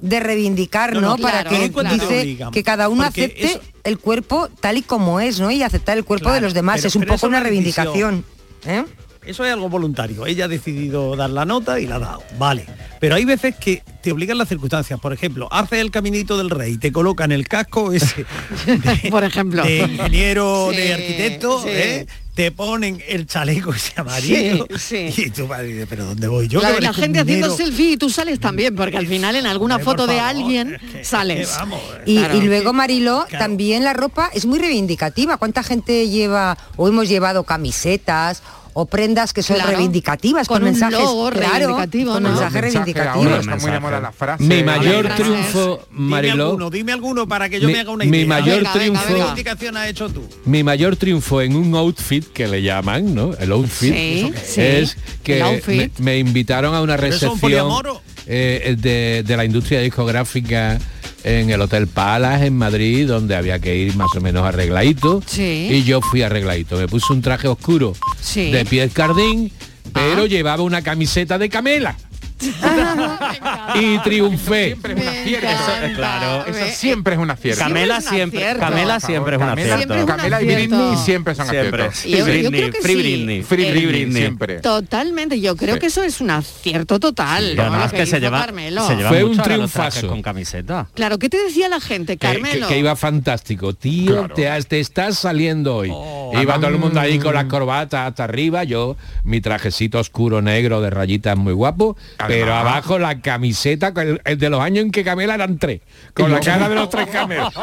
[0.00, 1.16] de reivindicar, No, ¿no?
[1.16, 1.94] no, Para que claro.
[1.94, 5.50] dice que cada uno porque acepte eso- el cuerpo tal y como es, ¿no?
[5.50, 6.76] Y aceptar el cuerpo de los demás.
[6.76, 8.24] pero- es un poco una es reivindicación.
[8.64, 8.84] ¿eh?
[9.24, 10.26] Eso es algo voluntario.
[10.26, 12.22] Ella ha decidido dar la nota y la ha dado.
[12.38, 12.66] Vale.
[13.00, 14.98] Pero hay veces que te obligan las circunstancias.
[15.00, 18.24] Por ejemplo, haces el caminito del rey, te colocan el casco ese
[18.66, 19.62] de, Por ejemplo.
[19.64, 21.68] de ingeniero, Sí, de arquitecto, sí.
[21.70, 22.06] ¿eh?
[22.34, 25.22] te ponen el chaleco ese amarillo Sí, sí.
[25.26, 26.62] y tú vas dices, pero ¿dónde voy yo?
[26.62, 30.18] La, gente haciendo selfie y tú sales también, porque al final en alguna foto de
[30.18, 31.40] alguien es que- sales.
[31.40, 32.38] es que vamos, Y, Claro.
[32.38, 33.44] y luego Mariló, Claro.
[33.44, 35.36] también la ropa es muy reivindicativa.
[35.36, 38.42] ¿Cuánta gente lleva o hemos llevado camisetas
[38.74, 39.72] o prendas que son Claro.
[39.72, 42.28] reivindicativas con, Con un mensajes logo claro, reivindicativo, con ¿no?
[42.30, 43.26] mensajes Mensaje, reivindicativos.
[43.26, 44.42] ahora está muy de moda la frase.
[44.44, 48.04] Mi mayor triunfo, Dime Mariló, alguno, dime alguno para que yo Mi- me haga una
[48.04, 48.28] mi idea.
[48.28, 49.24] mayor Venga, venga, triunfo- ¿Qué venga.
[49.26, 50.22] reivindicación has hecho tú?
[50.44, 53.34] mi mayor triunfo en un outfit que le llaman, ¿no?
[53.38, 55.98] El outfit Sí, sí, es que outfit.
[55.98, 57.82] me, me invitaron a una ¿Pero eso es un recepción
[58.26, 60.78] eh, de, de la industria discográfica
[61.24, 65.22] en el Hotel Palace en Madrid, donde había que ir más o menos arregladito.
[65.26, 65.68] Sí.
[65.70, 66.76] Y yo fui arregladito.
[66.76, 68.50] Me puse un traje oscuro Sí.
[68.50, 69.50] de piel cardín,
[69.92, 70.26] pero Ah.
[70.26, 71.96] llevaba una camiseta de camela.
[73.80, 74.66] y triunfé.
[74.66, 75.46] Siempre es un Me acierto.
[75.48, 75.86] encanta.
[75.86, 76.46] Eso, Claro.
[76.46, 77.62] eso siempre es un acierto.
[77.62, 78.56] Camela siempre.
[78.58, 79.76] Camela siempre es un Camela- acierto.
[79.76, 80.44] Siempre es un Camela y.
[80.46, 81.82] Britney siempre son Siempre.
[81.84, 82.04] aciertos.
[82.04, 82.94] Yo- yo Britney, creo que Free.
[82.96, 84.60] Britney, Free Free Britney, siempre.
[84.60, 85.80] Totalmente, yo creo Sí.
[85.80, 87.56] que eso es un acierto total.
[87.56, 87.62] ¿no?
[87.62, 88.52] además Lo que se hizo lleva, se
[88.96, 90.08] lleva Fue mucho un ahora los trajes triunfazo.
[90.08, 90.88] con camiseta.
[90.94, 92.66] Claro, ¿qué te decía la gente, que, Carmelo?
[92.68, 93.72] que- que iba fantástico.
[93.74, 94.34] Tío, Claro.
[94.34, 95.90] te, has- te estás saliendo hoy.
[95.92, 96.32] Oh.
[96.40, 97.48] iba todo el mundo ahí con la mm.
[97.48, 101.96] corbata hasta arriba, yo, mi trajecito oscuro negro de rayitas muy guapo,
[102.40, 105.80] pero abajo la camiseta el, el de los años en que Camela eran tres,
[106.14, 107.52] con la cara de los tres camelos.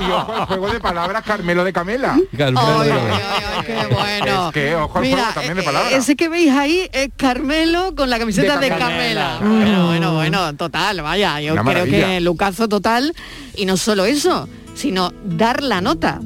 [0.00, 2.18] Y ojo al juego de palabras Carmelo de Camela.
[2.36, 3.22] Carmelo Ay, de ay, los- ay,
[3.58, 4.46] ay, qué bueno.
[4.48, 5.92] Es que, ojo al Mira, juego también de eh, palabras.
[5.92, 9.36] Ese que veis ahí es Carmelo con la camiseta de, De Carmela.
[9.38, 9.56] Carmela.
[9.64, 11.40] Bueno, bueno, bueno, total, vaya.
[11.40, 12.06] Yo Una creo maravilla.
[12.06, 13.14] que Lucazo total.
[13.56, 16.20] Y no solo eso, sino dar la nota.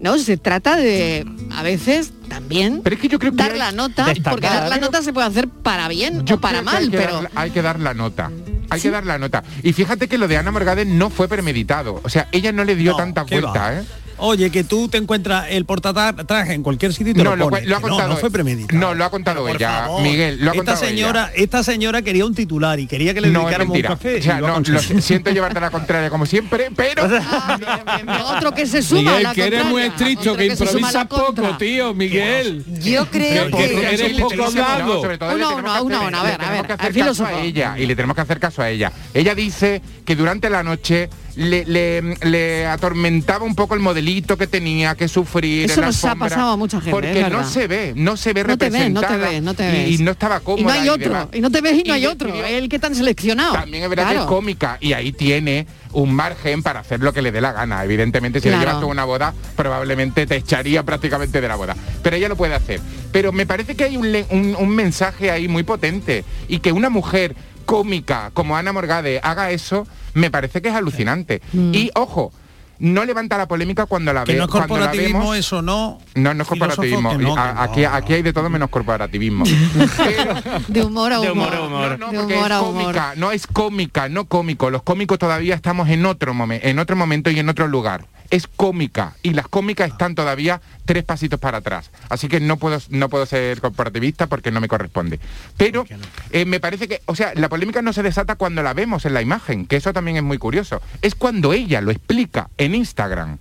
[0.00, 1.24] No, se trata de
[1.56, 4.32] a veces también Pero es que yo creo que dar la nota, destacar.
[4.32, 7.22] porque dar la nota se puede hacer para bien Yo o para mal, hay pero
[7.22, 8.30] dar- hay que dar la nota.
[8.70, 9.44] Hay que dar la nota.
[9.62, 12.00] Y fíjate que lo de Ana Morgade no fue premeditado.
[12.02, 13.84] O sea, ella no le dio No, tanta vuelta, ¿eh?
[14.18, 17.50] Oye, que tú te encuentras el portatraje en cualquier sitio y te No, lo lo,
[17.50, 17.66] pones.
[17.66, 18.08] lo ha Que contado.
[18.08, 18.78] no, no fue premeditado.
[18.80, 20.02] No, lo ha contado ella, favor.
[20.02, 20.38] Miguel.
[20.40, 21.42] Lo ha esta contado señora, ella.
[21.44, 24.18] esta señora quería un titular y quería que le dedicáramos un café.
[24.18, 27.02] O sea, lo lo siento llevarte la contraria como siempre, pero
[28.36, 31.56] otro que se suma a Miguel, la que eres muy estricto, que a improvisas poco,
[31.58, 32.64] tío, Miguel.
[32.82, 34.94] Yo creo Porque que eres poco que- dado.
[34.94, 36.86] no, sobre todo le Uno, tenemos uno, que uno, a ver, a tenemos ver, que
[36.86, 37.34] al filósofo.
[37.36, 38.92] a ella y le tenemos que hacer caso a ella.
[39.12, 45.08] Ella dice que durante la noche le, atormentaba un poco el modelito que tenía que
[45.08, 45.64] sufrir.
[45.64, 48.16] Eso en la nos ha pasado a mucha gente, Porque es no se ve, no
[48.16, 50.00] se ve No te ves, no te representada ves, no te y- ves.
[50.00, 50.60] Y, no estaba cómoda.
[50.60, 52.94] Y no hay otro, y no te ves y no hay otro, el que tan
[52.94, 53.54] seleccionado.
[53.54, 57.22] También es verdad que es cómica y ahí tiene un margen para hacer lo que
[57.22, 57.82] le dé la gana.
[57.84, 58.58] Evidentemente, si Claro.
[58.60, 61.74] le llevas tú a una boda, probablemente te echaría prácticamente de la boda.
[62.02, 62.80] Pero ella lo puede hacer.
[63.12, 67.34] Pero me parece que hay un- un mensaje ahí muy potente y que una mujer
[67.64, 71.40] cómica como Ana Morgade haga eso, me parece que es alucinante.
[71.52, 71.72] Mm.
[71.74, 72.32] Y ojo,
[72.78, 75.36] no levanta la polémica cuando la Que ve, no es cuando la corporativismo, vemos.
[75.36, 75.98] eso no.
[76.14, 77.14] No, no es corporativismo.
[77.18, 79.44] no, A- aquí, aquí hay de todo menos corporativismo.
[80.68, 81.48] De humor a De humor.
[81.48, 81.98] humor a humor.
[81.98, 82.82] No, De porque humor es a humor.
[82.84, 84.70] cómica, no es cómica, no cómico.
[84.70, 88.06] Los cómicos todavía estamos en otro en otro momento y en otro lugar.
[88.30, 91.90] Es cómica y las cómicas están todavía tres pasitos para atrás.
[92.08, 95.18] Así que no puedo no puedo ser corporativista porque no me corresponde.
[95.56, 95.84] Pero
[96.30, 99.14] eh, me parece que, o sea, la polémica no se desata cuando la vemos en
[99.14, 100.80] la imagen, que eso también es muy curioso.
[101.02, 103.38] Es cuando ella lo explica en Instagram.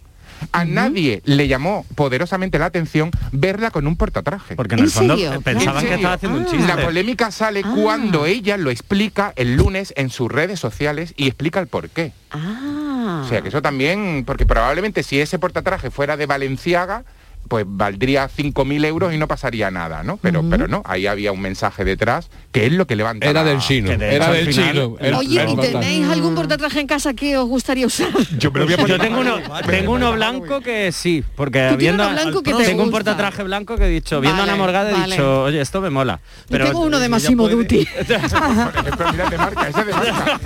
[0.51, 4.55] A nadie le llamó poderosamente la atención verla con un portatraje.
[4.57, 5.41] Porque en el ¿En fondo serio?
[5.41, 6.47] pensaban ¿En que estaba haciendo un Ah.
[6.51, 6.67] chiste.
[6.67, 7.73] La polémica sale Ah.
[7.81, 12.11] cuando ella lo explica el lunes en sus redes sociales y explica el por qué.
[12.31, 13.21] Ah.
[13.25, 17.03] O sea, que eso también, porque probablemente si ese portatraje fuera de Valenciaga,
[17.47, 20.17] pues valdría 5.000 euros y no pasaría nada, ¿no?
[20.17, 23.27] Pero, pero no, ahí había un mensaje detrás que es lo que levanta.
[23.29, 24.95] Era la- del chino, de era del final- chino.
[24.99, 25.71] El- Oye, el ¿y portal.
[25.81, 28.09] tenéis algún portatraje en casa que os gustaría usar?
[28.37, 31.67] Yo, me lo voy a poner Yo tengo uno, tengo uno blanco que sí, porque
[31.71, 33.03] Tú viendo uno blanco que te tengo un gusta.
[33.11, 35.15] portatraje blanco que he dicho, viendo Vale, a una morgada he vale.
[35.15, 36.19] dicho, oye, esto me mola.
[36.49, 37.87] Yo tengo uno de Massimo Dutti.
[38.07, 40.39] Pero mira, de marca, ese de marca.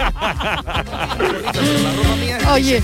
[2.54, 2.82] Oye,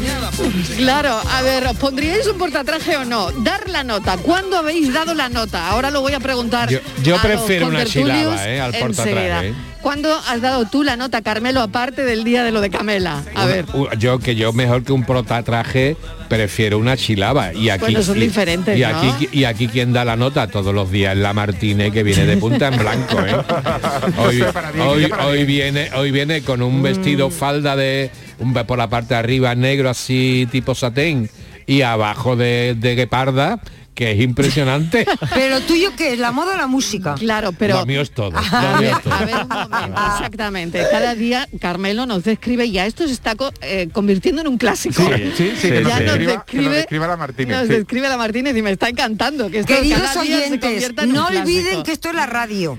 [0.77, 3.31] claro, a ver, ¿os pondríais un portatraje o no?
[3.31, 4.02] Dar la nota.
[4.23, 5.67] ¿Cuándo habéis dado la nota?
[5.69, 6.69] Ahora lo voy a preguntar.
[6.69, 8.59] Yo- yo a los prefiero una chilaba, ¿eh?
[8.59, 9.49] al portatraje.
[9.49, 9.53] ¿eh?
[9.81, 13.21] ¿Cuándo has dado tú la nota, Carmelo, aparte del día de lo de Camela?
[13.35, 13.65] A ver.
[13.97, 15.97] Yo que yo mejor que un protatraje
[16.29, 18.87] prefiero una chilaba y aquí Bueno, son y- diferentes, y, ¿no?
[18.87, 22.25] aquí y aquí quien da la nota todos los días es la Martínez que viene
[22.25, 23.35] de punta en blanco ¿eh?
[24.17, 24.43] hoy,
[24.79, 29.19] hoy- hoy viene hoy viene con un vestido falda de un, por la parte de
[29.19, 31.29] arriba negro así tipo satén
[31.67, 33.59] y abajo de, de gueparda
[33.93, 37.15] que es impresionante Pero tuyo qué es, la moda o la música.
[37.15, 39.13] Claro, pero lo mío es todo lo A ver, es todo.
[39.13, 40.83] a ver un momento, exactamente.
[40.91, 44.57] Cada día Carmelo nos describe y ya esto se está co- eh, convirtiendo en un
[44.57, 45.03] clásico.
[45.03, 47.73] Sí, sí, sí, que nos ya nos que nos describe, la Martínez, nos sí.
[47.73, 49.49] describe la Martínez y me está encantando.
[49.49, 51.41] Que esto Queridos cada día se oyentes, no clásico.
[51.41, 52.75] olviden que esto es la radio.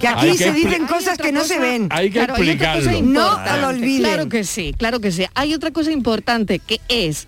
[0.00, 1.88] Que aquí que se dicen cosas que no se ven.
[1.90, 4.02] hay que Claro, hay explicarlo No lo olviden.
[4.02, 5.24] Claro que sí, claro que sí.
[5.34, 7.26] Hay otra cosa importante que es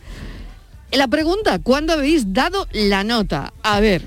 [0.93, 3.53] la pregunta, ¿cuándo habéis dado la nota?
[3.63, 4.03] A ver,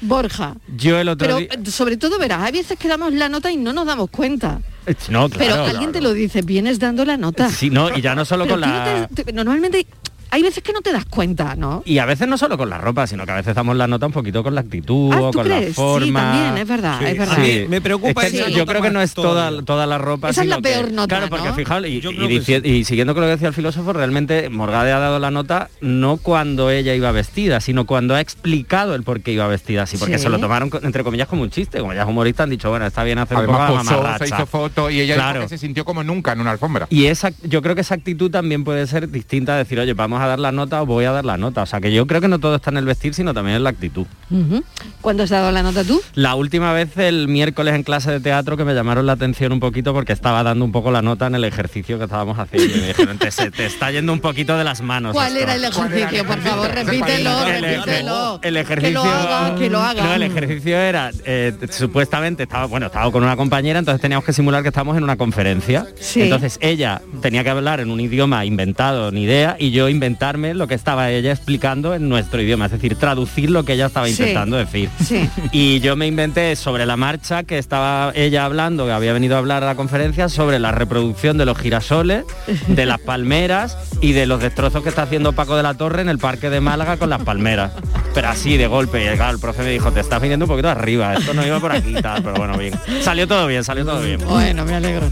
[0.00, 0.56] Borja.
[0.76, 1.70] Yo el otro Pero día...
[1.70, 4.60] sobre todo verás, hay veces que damos la nota y no nos damos cuenta.
[5.08, 5.32] No, claro.
[5.38, 7.48] Pero alguien te lo dice, vienes dando la nota.
[7.50, 9.08] Sí, no, y ya no solo Pero con la...
[9.14, 9.86] te- te- normalmente
[10.32, 11.82] hay veces que no te das cuenta, ¿no?
[11.84, 14.06] Y a veces no solo con la ropa, sino que a veces damos la nota
[14.06, 15.68] un poquito con la actitud Ah, o ¿tú con crees?
[15.68, 16.06] la forma.
[16.06, 17.36] Sí, también, es verdad, es verdad.
[17.38, 20.30] A me preocupa Es que esa yo creo que no es toda, toda la ropa.
[20.30, 21.54] Esa es la sino que- peor nota, Claro, porque ¿no?
[21.54, 25.68] fijaos, y, siguiendo con lo que decía el filósofo, realmente Morgade ha dado la nota
[25.82, 29.98] no cuando ella iba vestida, sino cuando ha explicado el por qué iba vestida así,
[29.98, 30.24] porque Sí.
[30.24, 32.86] se lo tomaron entre comillas como un chiste, como ella es humorista han dicho, bueno,
[32.86, 35.40] está bien hacer un poco Además posó, se hizo foto y ella Claro.
[35.40, 36.86] dijo que se sintió como nunca en una alfombra.
[36.90, 40.26] Y esa, yo creo que esa actitud también puede ser distinta, decir, oye, vamos a
[40.28, 41.62] dar la nota o voy a dar la nota.
[41.62, 43.64] O sea, que yo creo que no todo está en el vestir, sino también en
[43.64, 44.06] la actitud.
[44.30, 44.64] Ujú.
[45.00, 46.00] ¿Cuándo has dado la nota tú?
[46.14, 49.60] La última vez el miércoles en clase de teatro que me llamaron la atención un
[49.60, 52.76] poquito porque estaba dando un poco la nota en el ejercicio que estábamos haciendo.
[52.76, 55.12] Y me dijeron, te, se te está yendo un poquito de las manos.
[55.12, 55.42] ¿Cuál esto".
[55.42, 56.24] era el ejercicio?
[56.26, 58.40] Por favor, repítelo, El, repítelo.
[58.42, 60.04] el ejercicio Que lo haga, que lo haga.
[60.04, 64.32] No, el ejercicio era eh, supuestamente estaba bueno estaba con una compañera entonces teníamos que
[64.32, 66.22] simular que estábamos en una conferencia Sí.
[66.22, 70.66] entonces ella tenía que hablar en un idioma inventado ni idea y yo inventarme lo
[70.66, 74.12] que estaba ella explicando en nuestro idioma es decir traducir lo que ella estaba Sí.
[74.12, 75.28] intentando decir Sí.
[75.52, 79.38] y yo me inventé sobre la marcha que estaba ella hablando, que había venido a
[79.38, 82.24] hablar a la conferencia sobre la reproducción de los girasoles,
[82.68, 86.08] de las palmeras y de los destrozos que está haciendo Paco de la Torre en
[86.10, 87.72] el parque de Málaga con las palmeras.
[88.14, 90.68] Pero así de golpe, y claro, el profe me dijo, te estás viniendo un poquito
[90.68, 92.74] arriba, esto no iba por aquí tal, pero bueno, bien.
[93.00, 94.20] Salió todo bien, salió todo bien.
[94.26, 95.10] Bueno, me alegro.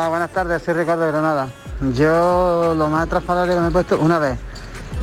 [0.00, 1.46] Hola, buenas tardes, soy Ricardo de Granada.
[1.94, 4.38] Yo lo más transparente que me he puesto una vez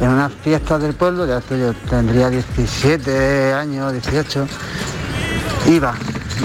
[0.02, 4.48] en unas fiestas del pueblo, ya estoy, yo tendría 17 años, 18,
[5.68, 5.94] iba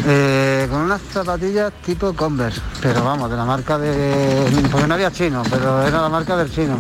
[0.07, 4.47] eh, con unas zapatillas tipo Converse, pero vamos, de la marca de...
[4.71, 6.79] porque no había chino, pero era la marca del chino,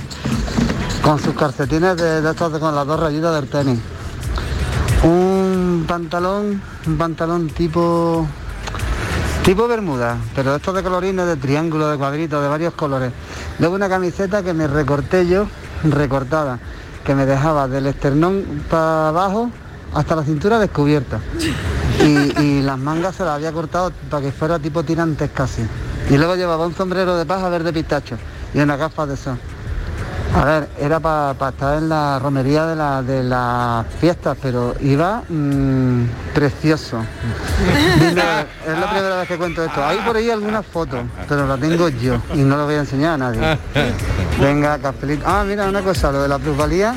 [1.02, 3.80] con sus calcetines de, de estos con las dos rayitas del tenis.
[5.04, 8.26] Un pantalón, un pantalón tipo
[9.44, 13.12] Tipo bermuda, pero estos de colorines, de triángulo, de cuadritos, de varios colores.
[13.58, 15.48] Luego una camiseta que me recorté yo,
[15.82, 16.60] recortada,
[17.04, 19.50] que me dejaba del esternón para abajo
[19.94, 21.18] hasta la cintura descubierta.
[21.98, 25.62] Y, y las mangas se las había cortado para que fuera tipo tirantes casi.
[26.08, 28.16] Y luego llevaba un sombrero de paja verde pistacho
[28.54, 29.38] y unas gafas de sol.
[30.34, 35.22] A ver, era para estar en la romería de, la- de las fiestas, pero iba
[35.28, 36.98] mm, precioso.
[36.98, 38.16] Vez-
[38.66, 39.84] es la primera vez que cuento esto.
[39.84, 43.14] Hay por ahí algunas fotos, pero la tengo yo y no lo voy a enseñar
[43.14, 43.58] a nadie.
[44.40, 45.22] Venga, cafelito.
[45.26, 46.94] Ah, mira una cosa, lo de la plusvalía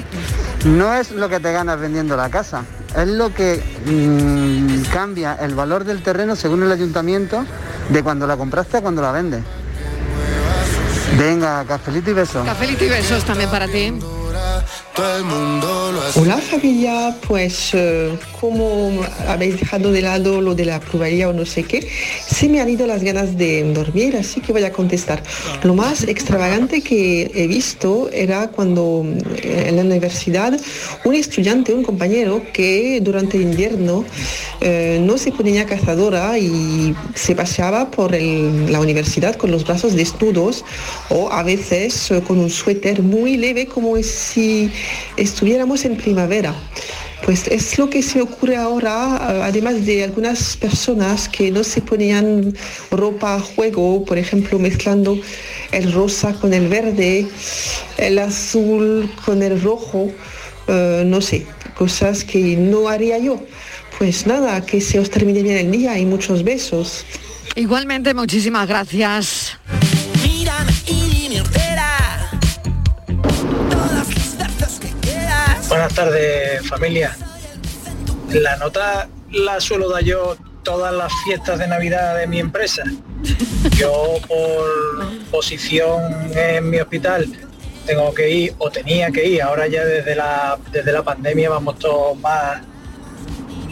[0.64, 2.64] no es lo que te ganas vendiendo la casa,
[2.98, 7.44] es lo que mm, cambia el valor del terreno según el ayuntamiento
[7.90, 9.44] de cuando la compraste a cuando la vendes.
[11.18, 12.44] Venga, cafelito y beso.
[12.44, 13.94] Cafelito y besos también para ti.
[14.98, 21.46] Hola familia, pues eh, como habéis dejado de lado lo de la plusvalía o no
[21.46, 21.86] sé qué,
[22.26, 25.22] se me han ido las ganas de dormir, así que voy a contestar.
[25.64, 29.06] Lo más extravagante que he visto era cuando
[29.44, 30.58] eh, en la universidad
[31.04, 34.06] un estudiante, un compañero que durante el invierno
[34.62, 40.64] eh, no se ponía cazadora y se paseaba por la universidad con los brazos desnudos
[41.10, 44.72] o a veces con un suéter muy leve como si
[45.18, 46.54] estuviéramos en primavera.
[47.24, 52.54] Pues es lo que se ocurre ahora, además de algunas personas que no se ponían
[52.92, 55.20] ropa a juego, por ejemplo, mezclando
[55.72, 57.28] el rosa con el verde,
[57.98, 60.12] el azul con el rojo,
[60.68, 63.42] eh, no sé, cosas que no haría yo.
[63.98, 67.06] Pues nada, que se os termine bien el día y muchos besos.
[67.56, 69.58] Igualmente, muchísimas gracias.
[75.76, 77.18] Buenas tardes, familia.
[78.32, 82.84] La nota la suelo dar yo todas las fiestas de Navidad de mi empresa.
[83.78, 87.26] Yo por posición en mi hospital
[87.86, 91.78] tengo que ir o tenía que ir, ahora ya desde la desde la pandemia vamos
[91.78, 92.62] todos más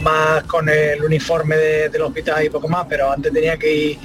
[0.02, 3.98] más con el uniforme de- del hospital y poco más, pero antes tenía que ir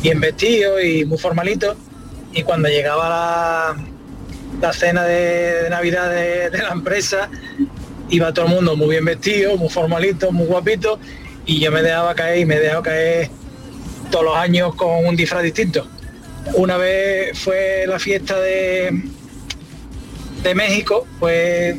[0.00, 1.76] bien vestido y muy formalito
[2.32, 3.76] y cuando llegaba la,
[4.60, 7.30] la cena de, Navidad de, la empresa,
[8.08, 10.98] iba todo el mundo muy bien vestido, muy formalito, muy guapito,
[11.46, 13.30] y yo me dejaba caer y me he dejado caer
[14.10, 15.86] todos los años con un disfraz distinto.
[16.54, 19.02] Una vez fue la fiesta de,
[20.42, 21.76] de México, fue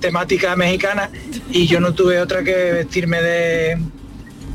[0.00, 1.10] temática mexicana,
[1.50, 3.78] y yo no tuve otra que vestirme de,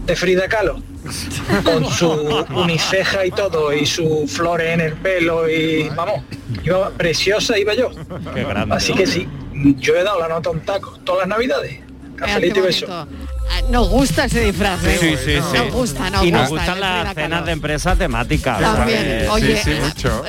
[0.05, 0.88] de Frida Kahlo
[1.63, 2.09] con su
[2.55, 6.21] uniceja y todo y sus flores en el pelo y vamos,
[6.63, 7.91] iba preciosa iba yo.
[8.33, 8.75] Qué grande.
[8.75, 9.27] Así que sí,
[9.77, 11.79] yo he dado la nota a un taco todas las navidades.
[12.15, 13.07] Cafelito y beso.
[13.69, 14.97] Nos gusta ese disfraz, ¿eh?
[14.99, 15.57] Sí, sí, sí.
[15.57, 16.73] Nos gusta, nos y nos gusta.
[16.73, 18.59] gustan las cenas de empresa temáticas.
[18.59, 19.29] También, ¿sabes?
[19.29, 19.61] oye,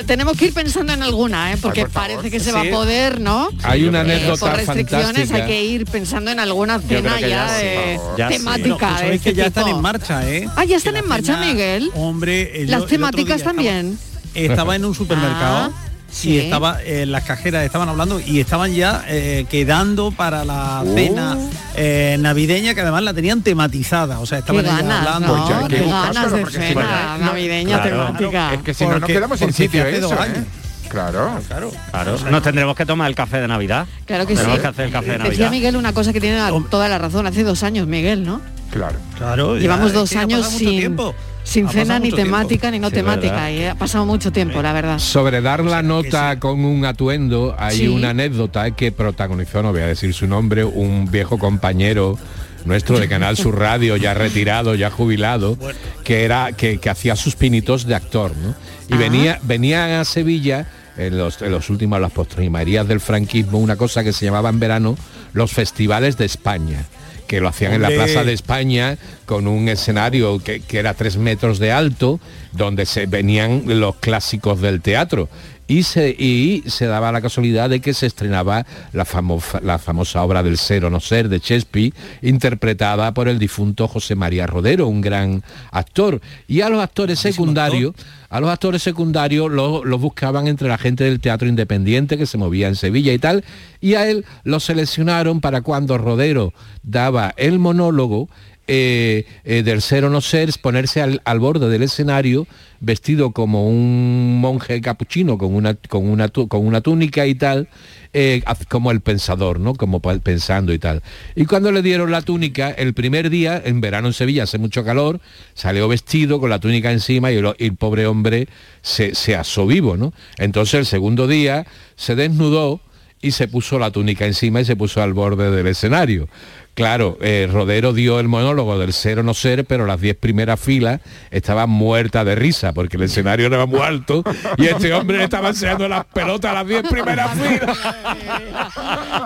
[0.05, 1.57] tenemos que ir pensando en alguna, ¿eh?
[1.61, 3.49] porque parece que se va a poder, ¿no?
[3.63, 5.35] Hay una Eh, anécdota por restricciones fantástica.
[5.43, 8.23] hay que ir pensando en alguna cena ya, ya eh, sí.
[8.37, 8.67] temática.
[8.69, 10.47] No, pues de sabéis que este ya están en marcha, ¿eh?
[10.55, 11.91] Ah, ya están en marcha, cena- Miguel.
[11.95, 13.97] Hombre, el- el Las temáticas también.
[14.35, 15.71] Estaba en un supermercado.
[15.73, 16.39] Ah, Y sí.
[16.39, 20.93] estaba eh, las cajeras estaban hablando y estaban ya eh, quedando para la Oh.
[20.95, 21.37] cena
[21.75, 25.37] eh, navideña que además la tenían tematizada, o sea, estaban ellas ganas, hablando.
[25.37, 25.45] ¿no?
[25.45, 28.05] Pues ya Qué ganas de porque si cena no- navideña Claro.
[28.07, 28.53] temática.
[28.55, 30.37] Es que si no nos Porque- quedamos porque sitio hace dos eso, años.
[30.39, 30.43] ¿eh?
[30.89, 31.39] Claro.
[31.47, 31.71] Claro.
[31.91, 33.87] Claro, nos tendremos que tomar el café de Navidad.
[34.05, 34.61] Claro que Tenemos sí.
[34.61, 35.51] que hacer el café de Decía Navidad.
[35.51, 36.37] Miguel una cosa que tiene
[36.69, 37.25] toda la razón.
[37.27, 38.41] Hace dos años, Miguel, ¿no?
[38.71, 38.97] Claro.
[39.17, 39.57] Claro.
[39.57, 40.97] Llevamos dos años sin,
[41.43, 42.15] sin cena, ni tiempo.
[42.23, 43.51] temática, ni no Sí, temática.
[43.51, 44.97] Y ha pasado mucho tiempo, la verdad.
[44.99, 47.87] Sobre dar la nota con un atuendo, hay Sí.
[47.87, 52.17] una anécdota que protagonizó, no voy a decir su nombre, un viejo compañero
[52.63, 55.57] nuestro de Canal Sur Radio, ya retirado, ya jubilado,
[56.03, 58.49] que era que, que hacía sus pinitos de actor, ¿no?
[58.87, 58.97] Y Ah.
[58.97, 64.03] venía, venía a Sevilla en los, en los últimos, las postrimerías del franquismo, una cosa
[64.03, 64.95] que se llamaba en verano
[65.33, 66.85] los festivales de España
[67.31, 67.87] que lo hacían en la.
[67.87, 72.19] Plaza de España con un escenario que, que era tres metros de alto,
[72.51, 75.29] donde se venían los clásicos del teatro.
[75.71, 80.21] Y se, y se daba la casualidad de que se estrenaba la, famosa la famosa
[80.21, 84.89] obra del ser o no ser de Shakespeare, interpretada por el difunto José María Rodero,
[84.89, 85.41] un gran
[85.71, 86.19] actor.
[86.45, 87.95] Y a los actores secundarios,
[88.29, 92.37] a los actores secundarios los los buscaban entre la gente del teatro independiente que se
[92.37, 93.45] movía en Sevilla y tal,
[93.79, 96.53] y a él lo seleccionaron para cuando Rodero
[96.83, 98.27] daba el monólogo,
[98.67, 102.47] eh, eh, del ser o no ser, ponerse al, al borde del escenario
[102.79, 107.69] vestido como un monje capuchino con una, con una, con una túnica y tal,
[108.13, 109.75] eh, como el pensador, ¿no?
[109.75, 111.01] Como pensando y tal.
[111.35, 114.83] Y cuando le dieron la túnica, el primer día, en verano en Sevilla hace mucho
[114.83, 115.21] calor,
[115.53, 118.47] salió vestido con la túnica encima y el, y el pobre hombre
[118.81, 120.11] se, se asó vivo, ¿no?
[120.37, 122.81] Entonces el segundo día se desnudó
[123.21, 126.27] y se puso la túnica encima y se puso al borde del escenario.
[126.73, 130.59] Claro, eh, Rodero dio el monólogo del ser o no ser, pero las diez primeras
[130.59, 134.23] filas estaban muertas de risa, porque el escenario era muy alto
[134.57, 137.77] y este hombre le estaba enseñando las pelotas a las diez primeras filas.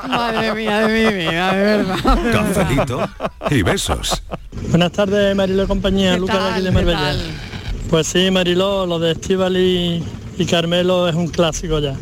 [0.08, 1.98] Madre mía de mi vida, de verdad.
[2.34, 3.10] Cafelito
[3.52, 4.24] y besos.
[4.70, 7.14] Buenas tardes, Mariló y compañía, ¿Qué Lucas de aquí Marbella.
[7.90, 10.04] Pues sí, Mariló, lo de Estíbal y,
[10.38, 11.96] y Carmelo es un clásico ya.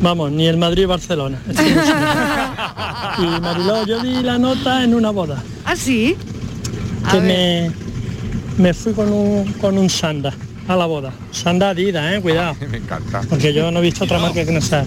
[0.00, 1.38] Vamos, ni el Madrid y Barcelona.
[3.18, 5.42] y Mariló, yo di la nota en una boda.
[5.64, 6.16] ¿Ah, sí?
[7.04, 7.70] A Que ver.
[8.58, 10.32] me, me fui con un, con un sanda.
[10.66, 11.12] a la boda.
[11.30, 12.56] Sandal Adidas, eh, cuidado.
[12.70, 13.20] Me encanta.
[13.28, 14.84] Porque yo no he visto otra marca que no sea.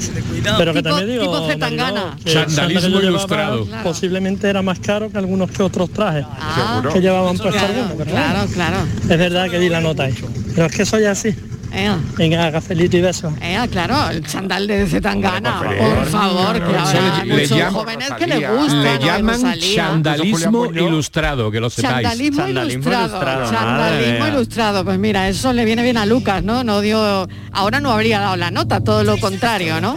[0.58, 1.58] Pero que Tipo- también digo, tipo.
[1.60, 3.66] Mariló, que Sandalismo que yo llevaba ilustrado.
[3.66, 3.84] Claro.
[3.84, 6.93] Posiblemente era más caro que algunos que otros trajes Seguro.
[6.93, 8.08] que llevaban puesto Claro, algunos.
[8.08, 8.78] claro, claro.
[9.03, 10.16] Es verdad que di la nota ahí.
[10.55, 11.36] Pero es que soy así.
[11.74, 11.97] Ea.
[12.18, 13.34] Venga, cafelito y besos.
[13.41, 18.09] Ea, claro, el chandal de Zetangana, por por favor, que habrá le- muchos llaman- jóvenes
[18.18, 18.84] que le gustan.
[18.84, 19.05] Le ¿no?
[19.05, 19.76] llaman Rosalía.
[19.76, 22.07] chandalismo ilustrado, que lo sepáis.
[22.07, 23.20] Chandalismo, ilustrado,
[23.51, 24.86] chandalismo ilustrado.
[24.86, 26.63] Pues mira, eso le viene bien a Lucas, ¿no?
[26.63, 29.95] No dio, ahora no habría dado la nota, todo lo contrario, ¿no?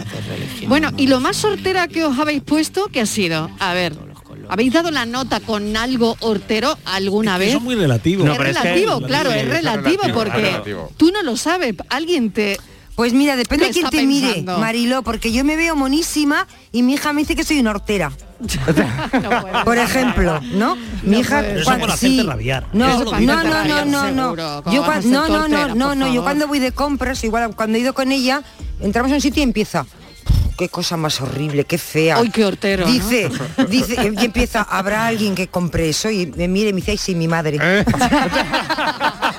[0.67, 3.49] Bueno, y lo más sortera que os habéis puesto, ¿qué ha sido?
[3.59, 3.93] A ver,
[4.51, 7.49] ¿habéis dado la nota con algo hortero alguna vez?
[7.49, 8.27] Eso es muy relativo.
[8.27, 12.59] es relativo, claro, es relativo porque tú no lo sabes, alguien te...
[12.93, 14.43] Pues mira, depende de quién te mire.
[14.43, 18.11] Mariló, porque yo me veo monísima y mi hija me dice que soy una hortera.
[19.65, 20.77] por ejemplo, ¿no?
[21.01, 21.71] Mi hija Eso
[22.25, 22.67] rabiar.
[22.73, 24.23] No, no, no, no, no, no.
[24.23, 24.61] seguro.
[24.63, 27.81] ¿Cómo Yo no, no, no, no, no, yo cuando voy de compras, igual cuando he
[27.81, 28.43] ido con ella,
[28.81, 29.85] entramos a un sitio y empieza
[30.57, 32.19] qué cosa más horrible, qué fea.
[32.19, 32.91] Uy, qué hortero, ¿no?
[32.91, 33.29] Dice,
[33.69, 36.09] dice, y empieza, ¿habrá alguien que compre eso?
[36.09, 37.57] Y me mire y me dice, ay, sí, mi madre.
[37.61, 37.85] Eh.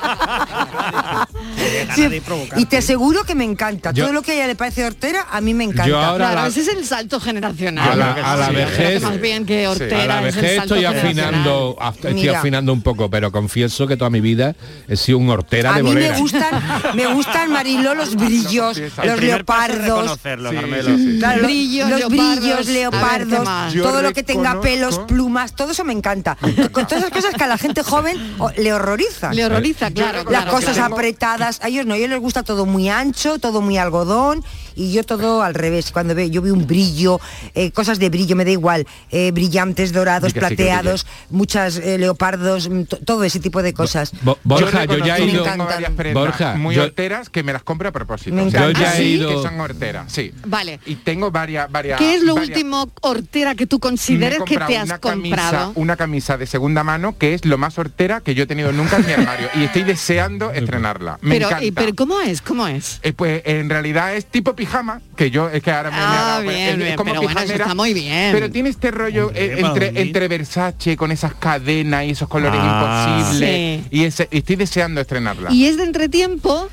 [1.95, 2.23] Sí,
[2.57, 3.93] y te aseguro que me encanta.
[3.93, 5.87] Yo- Todo lo que a ella le parece hortera, a mí me encanta.
[5.87, 7.93] Yo ahora Claro, la- ese es el salto generacional.
[7.93, 10.57] A la, a la Sí, vejez, Más bien que hortera a la es el vejez
[10.59, 12.39] salto estoy afinando, af- estoy Mira.
[12.39, 14.55] afinando un poco, pero confieso que toda mi vida
[14.89, 16.19] he sido un hortera A de mí me bolera.
[16.19, 16.63] gustan,
[16.95, 20.19] me gustan Mariló los brillos, El los leopardos.
[20.23, 22.09] Claro, los- Brillos, los leopardos.
[22.11, 26.37] brillos, A ver, ¿qué leopardos, todo lo que tenga pelos, plumas, todo eso me encanta.
[26.73, 28.17] Con todas esas cosas que a la gente joven
[28.57, 29.35] le horrorizan.
[29.35, 30.19] Le horroriza, claro.
[30.19, 33.79] Las claro, cosas apretadas, ellos no, a ellos les gusta todo muy ancho, todo muy
[33.79, 34.45] algodón
[34.75, 35.93] y yo todo al revés.
[35.93, 37.21] Cuando veo, yo veo un brillo,
[37.55, 42.83] eh, cosas de brillo, me da igual, eh, brillantes, dorados, plateados, muchas eh, leopardos, mm,
[42.85, 44.13] to- todo ese tipo de cosas.
[44.23, 45.43] Bo- Borja, yo, ya he ido.
[45.43, 45.67] encantan.
[45.67, 48.35] varias prendas Borja, muy yo- horteras que me las compro a propósito.
[48.35, 48.63] Me O sea.
[48.63, 50.33] Yo ya he sí, ido- que son horteras, sí.
[50.47, 50.81] Vale.
[50.87, 51.99] Y tengo varias, varias.
[51.99, 55.51] ¿Qué es lo varias- último hortera que tú consideres que te has una comprado?
[55.53, 58.73] Camisa, una camisa de segunda mano que es lo más hortera que yo he tenido
[58.73, 61.19] nunca en mi armario y estoy deseando estrenarla.
[61.21, 61.62] Me pero, encanta.
[61.67, 62.41] Y- pero ¿cómo es?
[62.43, 63.01] ¿Cómo es?
[63.03, 66.11] Eh, pues en realidad es tipo pijama, que yo es que ahora me, me Ah,
[66.11, 68.33] ha dado- bien, es, es bien, como pero bueno, eso pijamera, está muy bien.
[68.33, 73.19] Pero tiene este rollo eh, entre, entre Versace con esas cadenas y esos colores Ah.
[73.21, 73.51] imposibles.
[73.51, 73.85] Sí.
[73.91, 75.53] Y, ese- y estoy deseando estrenarla.
[75.53, 76.69] Y es de entretiempo.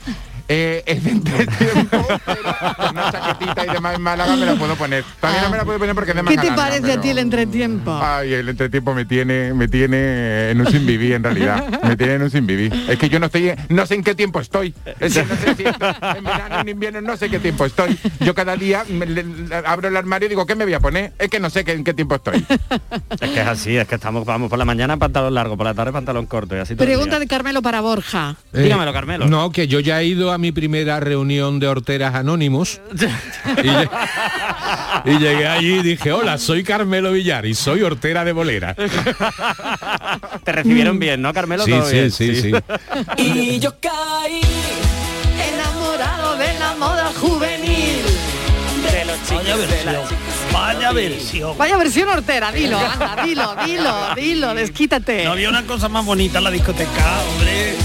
[0.52, 4.76] Eh, es de entretiempo, pero con una chaquetita y demás en Málaga me la puedo
[4.76, 5.04] poner.
[5.22, 7.10] Todavía no me la puedo poner porque es de ¿Qué te parece a pero- ti
[7.10, 8.00] el entretiempo?
[8.02, 11.64] Ay, el entretiempo me tiene, me tiene en un sin vivir en realidad.
[11.84, 12.74] Me tiene en un sin vivir.
[12.90, 14.74] Es que yo no estoy, no sé en qué tiempo estoy.
[15.00, 17.96] Es que no sé si en verano, en invierno, no sé qué tiempo estoy.
[18.20, 21.14] Yo cada día me- le- abro el armario y digo, ¿qué me voy a poner?
[21.20, 22.44] Es que no sé qué- en qué tiempo estoy.
[23.22, 25.76] Es que es así, es que estamos, vamos por la mañana pantalón largo, por la
[25.76, 28.36] tarde pantalón corto y así Pregunta de Carmelo para Borja.
[28.52, 29.28] Eh, Dígamelo, Carmelo.
[29.28, 32.82] No, que yo ya he ido a mi primera reunión de horteras anónimos
[33.64, 33.90] y, lle-
[35.06, 38.76] y llegué allí y dije, hola, soy Carmelo Villar y soy hortera de bolera.
[40.44, 41.64] Te recibieron bien, ¿no, Carmelo?
[41.66, 42.52] Sí, sí, bien, sí, sí.
[43.18, 44.42] Y yo caí
[45.54, 48.04] enamorado de la moda juvenil.
[48.92, 50.04] De los Vaya versión.
[50.54, 51.58] Vaya versión.
[51.58, 55.24] Vaya versión hortera, dilo, anda, dilo, dilo, dilo, desquítate.
[55.26, 57.76] No había una cosa más bonita en la discoteca, hombre.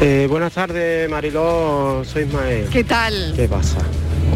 [0.00, 2.66] Eh, buenas tardes, Mariló, soy Ismael.
[2.70, 3.32] ¿Qué tal?
[3.34, 3.78] ¿Qué pasa?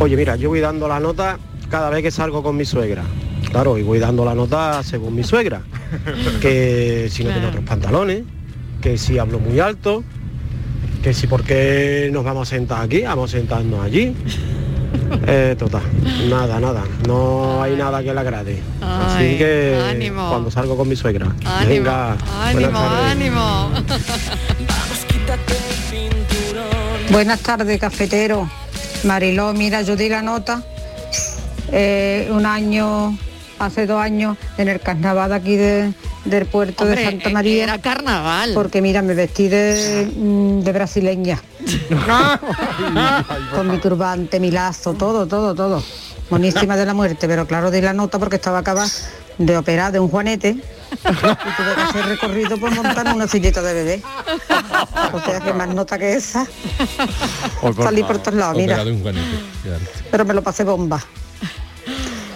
[0.01, 1.39] Oye, mira, yo voy dando la nota
[1.69, 3.03] cada vez que salgo con mi suegra.
[3.51, 5.63] Claro, y voy dando la nota según mi suegra.
[6.41, 8.23] Que si no tiene otros pantalones,
[8.81, 10.05] que si hablo muy alto,
[11.03, 14.15] que si por qué nos vamos a sentar aquí, vamos a sentarnos allí.
[15.27, 15.83] Eh, total,
[16.31, 18.63] nada, nada, no hay nada que le agrade.
[18.81, 20.29] Ay, Así que ánimo.
[20.31, 21.27] cuando salgo con mi suegra.
[21.45, 23.71] Ánimo, Venga, ánimo, ánimo.
[27.11, 28.49] Buenas tardes, cafetero.
[29.05, 30.63] Mariló, mira, yo di la nota
[31.73, 33.17] eh, un año,
[33.59, 35.93] hace dos años, en el carnaval de aquí de-
[36.25, 37.65] del puerto Hombre, de Santa eh, María.
[37.65, 38.53] Era carnaval.
[38.55, 41.41] Porque mira, me vestí de, mm, de brasileña.
[43.55, 45.83] Con mi turbante, mi lazo, todo, todo, todo.
[46.31, 48.89] Monísima de la muerte, pero claro, di la nota porque estaba acabada
[49.39, 53.75] de operar de un juanete y tuve que hacer recorrido por montar una sillita de
[53.75, 54.03] bebé.
[55.13, 56.47] O sea que más nota que esa.
[57.83, 58.83] Salí por todos lados, mira.
[60.11, 61.03] Pero me lo pasé bomba.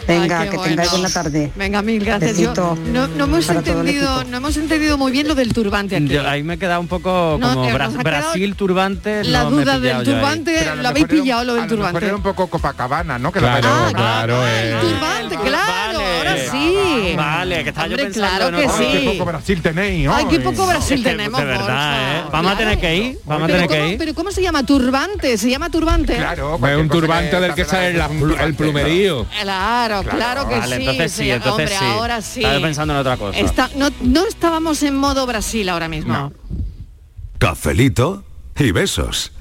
[0.07, 0.91] Venga, Ay, que tengáis bueno.
[0.91, 1.53] buena tarde.
[1.57, 2.39] Venga, mil gracias.
[2.39, 6.09] Yo- no, no hemos entendido, no hemos entendido muy bien lo del turbante aquí.
[6.09, 9.25] Yo- ahí me he quedado un poco No, como eh, Bra- Brasil turbante.
[9.25, 12.07] la duda del turbante, lo lo habéis pillado lo del a lo mejor turbante.
[12.07, 13.33] era un poco Copacabana, ¿no?
[13.33, 14.77] Que Claro, la claro, El eh.
[14.81, 15.99] turbante, claro.
[16.01, 17.15] Ahora ahora sí.
[17.17, 18.69] Vale, que estaba yo pensando claro que sí.
[18.69, 18.83] cosa.
[18.93, 22.19] Qué poco Brasil tenéis, Ay, qué poco Brasil Es que, tenemos, de verdad.
[22.19, 22.23] ¿eh?
[22.33, 23.99] Vamos a tener que ir, vamos a tener que ¿cómo, ir.
[23.99, 24.65] pero ¿cómo se llama?
[24.65, 26.17] Turbante, se llama turbante.
[26.17, 28.01] Claro, Es cualquier un turbante del que sale
[28.41, 29.27] el plumerío.
[29.43, 30.83] Claro, claro, que Vale, sí.
[30.83, 31.85] entonces sí, entonces hombre, sí.
[31.85, 32.41] ahora sí.
[32.41, 33.39] Estaba pensando en otra cosa.
[33.39, 36.33] Está- no, no estábamos en modo Brasil ahora mismo.
[37.39, 38.25] Cafelito
[38.57, 39.33] y besos.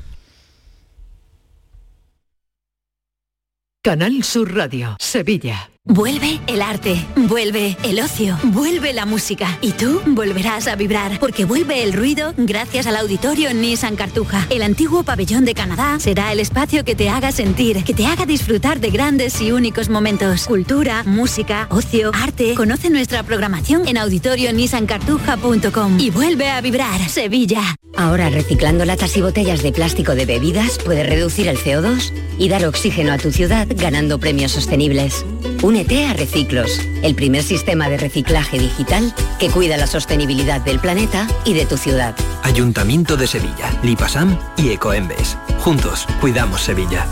[3.83, 5.70] Canal Sur Radio, Sevilla.
[5.85, 11.43] Vuelve el arte, vuelve el ocio, vuelve la música y tú volverás a vibrar porque
[11.43, 14.45] vuelve el ruido gracias al auditorio Nissan Cartuja.
[14.51, 18.27] El antiguo pabellón de Canadá será el espacio que te haga sentir, que te haga
[18.27, 20.45] disfrutar de grandes y únicos momentos.
[20.45, 22.53] Cultura, música, ocio, arte.
[22.53, 27.63] Conoce nuestra programación en auditorionissancartuja.com y vuelve a vibrar Sevilla.
[27.97, 32.67] Ahora reciclando latas y botellas de plástico de bebidas puedes reducir el CO2 y dar
[32.67, 35.25] oxígeno a tu ciudad ganando premios sostenibles.
[35.63, 41.27] Únete a Reciclos, el primer sistema de reciclaje digital que cuida la sostenibilidad del planeta
[41.45, 42.15] y de tu ciudad.
[42.41, 45.37] Ayuntamiento de Sevilla, Lipasam y Ecoembes.
[45.59, 47.05] Juntos, cuidamos Sevilla.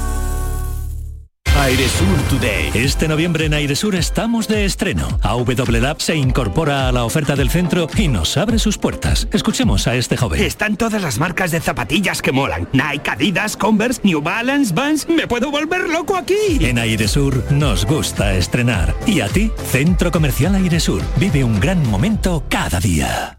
[1.60, 2.72] Airesur Today.
[2.74, 5.20] Este noviembre en Airesur estamos de estreno.
[5.22, 5.46] AW
[5.82, 9.28] Lab se incorpora a la oferta del centro y nos abre sus puertas.
[9.34, 10.42] Escuchemos a este joven.
[10.42, 12.70] Están todas las marcas de zapatillas que molan.
[12.72, 15.08] Nike, Adidas, Converse, New Balance, Vans.
[15.10, 16.60] Me puedo volver loco aquí.
[16.62, 18.96] En Airesur nos gusta estrenar.
[19.06, 21.02] Y a ti, Centro Comercial Airesur.
[21.18, 23.38] Vive un gran momento cada día.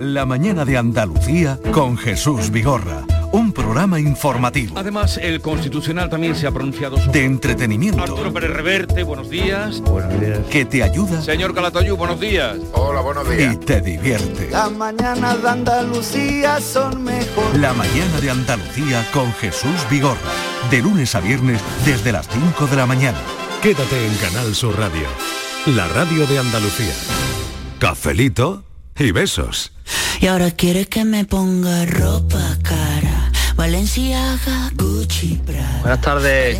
[0.00, 3.04] La mañana de Andalucía con Jesús Vigorra.
[3.32, 7.20] Un programa informativo, Además, el Constitucional también se ha pronunciado sobre...
[7.20, 9.80] de entretenimiento, Arturo Pérez Reverte, buenos días.
[9.80, 10.38] Buenos días.
[10.50, 12.58] que te ayuda Señor Calatayú, buenos días.
[12.72, 14.50] Hola, buenos y te divierte.
[14.50, 17.58] Las mañanas de Andalucía son mejor.
[17.58, 20.20] La mañana de Andalucía con Jesús Vigorra.
[20.70, 23.18] De lunes a viernes desde las 5 de la mañana.
[23.62, 25.06] Quédate en Canal Sur Radio,
[25.66, 26.92] la radio de Andalucía.
[27.78, 28.64] Cafelito
[28.98, 29.72] y besos.
[30.20, 33.11] Y ahora quieres que me ponga ropa cara.
[35.82, 36.58] Buenas tardes.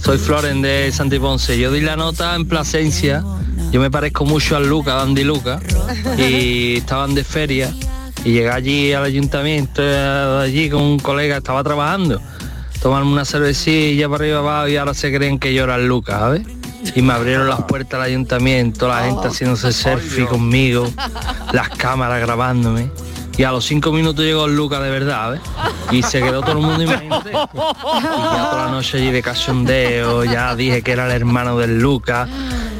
[0.00, 1.58] Soy Floren de Santiponce.
[1.58, 3.24] Yo di la nota en Plasencia.
[3.72, 5.58] Yo me parezco mucho al Luca, a Andy Luca.
[6.16, 7.74] Y estaban de feria.
[8.24, 12.20] Y llegué allí al ayuntamiento, eh, allí con un colega, estaba trabajando.
[12.80, 16.20] Tomarme una cervecilla para arriba abajo y ahora se creen que yo era el Luca,
[16.20, 16.42] ¿sabes?
[16.94, 20.88] Y me abrieron las puertas del ayuntamiento, la gente haciéndose selfie conmigo,
[21.52, 22.92] las cámaras grabándome.
[23.38, 25.40] Y a los cinco minutos llegó el Luca de verdad, ¿ves?
[25.90, 27.30] Y se quedó todo el mundo imagínate.
[27.30, 31.78] Y ya toda la noche allí de cachondeo, ya dije que era el hermano del
[31.78, 32.28] Luca,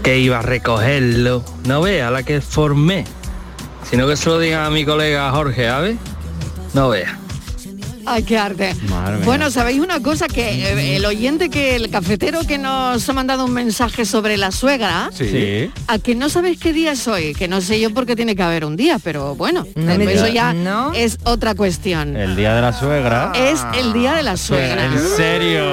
[0.02, 1.44] que iba a recogerlo.
[1.66, 3.04] No vea la que formé.
[3.90, 5.96] Sino que se lo digan a mi colega Jorge, ¿sabes?
[6.72, 7.18] No vea.
[8.06, 8.74] Ay, qué arte.
[8.88, 9.24] Madre.
[9.24, 10.28] Bueno, ¿sabéis una cosa?
[10.28, 10.42] Que
[10.72, 15.10] eh, el oyente, que el cafetero que nos ha mandado un mensaje sobre la suegra,
[15.12, 15.70] Sí.
[15.88, 18.36] a que no sabéis qué día es hoy, que no sé yo por qué tiene
[18.36, 20.92] que haber un día, pero bueno, me eso ya ¿No?
[20.94, 22.16] es otra cuestión.
[22.16, 23.32] El día de la suegra.
[23.34, 24.84] Es el día de la suegra.
[24.86, 25.64] ¿En serio?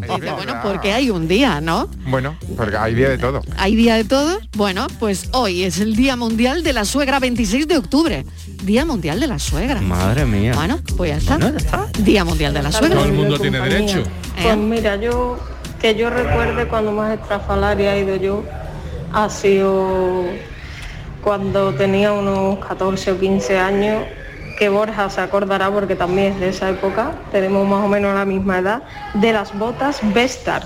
[0.00, 1.88] Dice, bueno, porque hay un día, ¿no?
[2.08, 3.42] Bueno, porque hay día de todo.
[3.56, 4.38] ¿Hay día de todo?
[4.56, 8.26] Bueno, pues hoy es el Día Mundial de la Suegra, 26 de octubre.
[8.62, 9.80] Día Mundial de la Suegra.
[9.80, 10.54] Madre mía.
[10.54, 11.38] Bueno, pues ya está.
[11.98, 12.96] Día Mundial de la Suegra.
[12.96, 14.02] Todo el mundo tiene derecho.
[14.42, 15.38] Pues mira, yo
[15.80, 18.42] que yo recuerde cuando más estrafalaria he ido yo
[19.12, 20.24] ha sido
[21.22, 24.02] cuando tenía unos 14 o 15 años,
[24.58, 28.24] que Borja se acordará porque también es de esa época, tenemos más o menos la
[28.24, 28.82] misma edad,
[29.14, 30.64] de las botas Vestar.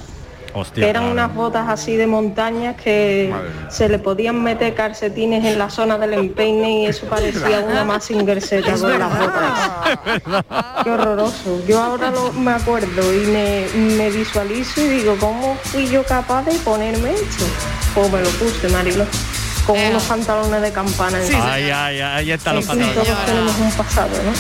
[0.55, 3.33] Hostia, que eran unas botas así de montaña que
[3.69, 8.11] se le podían meter calcetines en la zona del empeine y eso parecía una más
[8.11, 10.85] ingerseta con las botas.
[10.85, 11.63] Qué horroroso.
[11.67, 16.43] Yo ahora lo, me acuerdo y me, me visualizo y digo, ¿cómo fui yo capaz
[16.45, 17.45] de ponerme esto?
[17.95, 19.07] Pues me lo puse, Marilo.
[19.67, 21.19] Con unos pantalones de campana.
[21.21, 21.53] encima.
[21.53, 23.05] Ay, ay, ay, ahí están los pantalones.
[23.05, 24.33] todos tenemos un pasado, ¿no?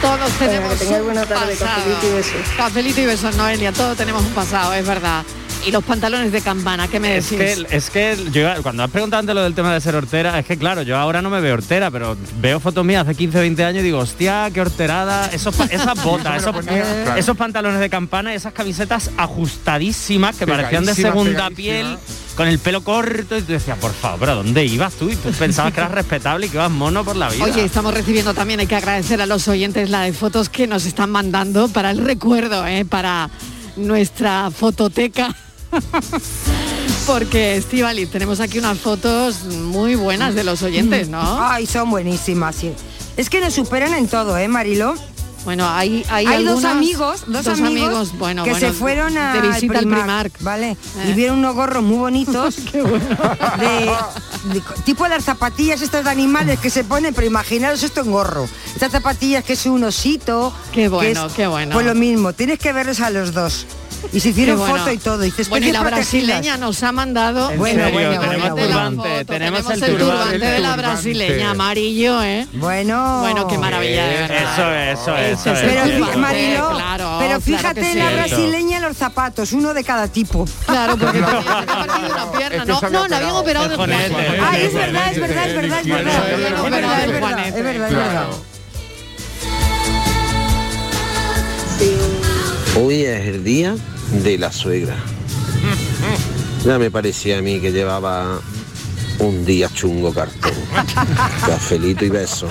[0.00, 1.76] Todos Venga, tenemos que tengáis un buena tarde, pasado.
[1.76, 2.32] cafelito y besos.
[2.56, 5.22] Cafelito y besos, Noelia, todos tenemos un pasado, es verdad.
[5.64, 7.66] Y los pantalones de campana, ¿qué me Es decís?
[7.68, 10.44] que, es que yo, cuando has preguntado antes lo del tema de ser hortera, es
[10.44, 13.64] que claro, yo ahora no me veo hortera, pero veo fotos mías hace 15, 20
[13.64, 17.16] años y digo, hostia, qué horterada, esos, esas botas, esos, Claro.
[17.16, 21.96] esos pantalones de campana, esas camisetas ajustadísimas que parecían de segunda piel,
[22.36, 25.10] con el pelo corto, y tú decías, por favor, ¿pero dónde ibas tú?
[25.10, 27.44] Y tú pensabas que eras respetable y que ibas mono por la vida.
[27.44, 30.86] Oye, estamos recibiendo también, hay que agradecer a los oyentes la de fotos que nos
[30.86, 32.84] están mandando para el recuerdo, ¿eh?
[32.84, 33.30] para
[33.76, 35.34] nuestra fototeca.
[37.06, 41.20] Porque, Estivali, tenemos aquí unas fotos muy buenas de los oyentes, ¿no?
[41.44, 42.72] Ay, son buenísimas, sí.
[43.16, 44.94] Es que nos superan en todo, ¿eh, Marilo?
[45.44, 49.40] Bueno, hay, hay, Hay, dos amigos, dos, amigos, bueno, que bueno, se fueron a de
[49.40, 50.42] visita al Primark, Primark.
[50.42, 50.70] ¿vale?
[50.70, 51.08] Eh.
[51.10, 56.70] Y vieron unos gorros muy bonitos, de, de- tipo las zapatillas estas de animales que
[56.70, 58.48] se ponen, pero imaginaros esto en gorro.
[58.72, 60.54] Estas zapatillas que es un osito.
[60.70, 61.72] Qué que bueno, es- qué bueno.
[61.74, 63.66] Pues lo mismo, tienes que verles a los dos.
[64.12, 64.78] Y se hicieron Qué bueno.
[64.78, 65.22] foto y todo.
[65.22, 66.26] Y dices, Bueno, y "Especies la protegidas".
[66.26, 67.50] brasileña nos ha mandado...
[67.50, 68.66] En Bueno, serio, bueno, tenemos bueno, bueno.
[68.66, 70.22] turbante, tenemos, Tenemos el el turbante.
[70.22, 72.46] turbante de la brasileña, amarillo, ¿eh?
[72.54, 73.20] Bueno.
[73.20, 74.52] Bueno, qué maravilla, de verdad.
[74.52, 75.68] Eso es, eso eso es el
[76.04, 77.98] Pero, Mariló, claro, pero claro fíjate en sí.
[77.98, 80.46] la brasileña los zapatos, uno de cada tipo.
[80.66, 82.62] Claro, porque tenía una pierna.
[82.64, 84.14] Este No, no, la habían operado de Juanete.
[84.42, 86.30] Ah, es verdad, es verdad, es verdad, es verdad.
[86.32, 88.26] Es verdad, es verdad, es verdad, es verdad.
[92.80, 93.76] Hoy es el día
[94.22, 94.96] de la suegra.
[96.64, 98.40] Ya me parecía a mí que llevaba
[99.18, 100.52] un día chungo cartón.
[101.46, 102.46] Cafelito y beso.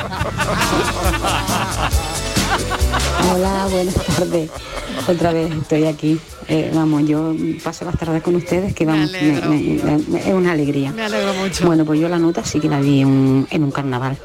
[3.34, 4.50] Hola, buenas tardes.
[5.08, 6.20] Otra vez estoy aquí.
[6.48, 10.52] Eh, vamos, yo paso las tardes con ustedes, que vamos, me- me- me- es una
[10.52, 10.92] alegría.
[10.92, 11.66] Me alegro mucho.
[11.66, 14.18] Bueno, pues yo la nota sí que la vi en, un- en un carnaval.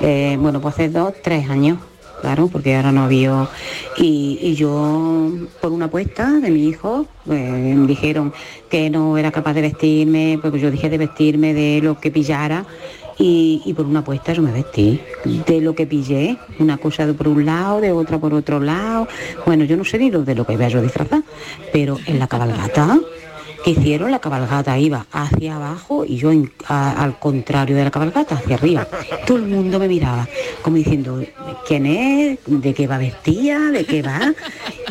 [0.00, 1.78] Eh, bueno, pues hace dos, tres años,
[2.20, 3.48] claro, porque ahora no había...
[3.96, 8.32] Y, y yo, por una apuesta de mi hijo, eh, me dijeron
[8.70, 12.64] que no era capaz de vestirme, porque yo dije de vestirme de lo que pillara.
[13.18, 17.14] Y, y por una apuesta yo me vestí de lo que pillé, una cosa de
[17.14, 19.08] por un lado, de otra por otro lado.
[19.46, 21.22] Bueno, yo no sé ni lo de lo que iba yo disfrazar,
[21.72, 22.98] pero en la cabalgata
[23.66, 27.90] que hicieron, la cabalgata iba hacia abajo y yo en- a- al contrario de la
[27.90, 28.86] cabalgata, hacia arriba.
[29.26, 30.28] Todo el mundo me miraba,
[30.62, 31.20] como diciendo,
[31.66, 32.38] ¿quién es?
[32.46, 33.58] ¿De qué va vestida?
[33.72, 34.20] ¿De qué va?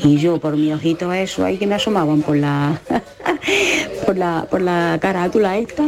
[0.03, 2.77] Y yo por mi ojito eso ahí que me asomaban por la
[4.05, 5.83] por la por la carátula esta,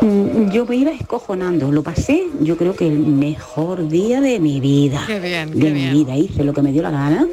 [0.00, 1.72] mm, yo me iba escojonando.
[1.72, 5.02] Lo pasé, yo creo que el mejor día de mi vida.
[5.04, 5.92] Qué bien, de qué mi bien.
[5.94, 6.16] vida.
[6.16, 7.26] Hice lo que me dio la gana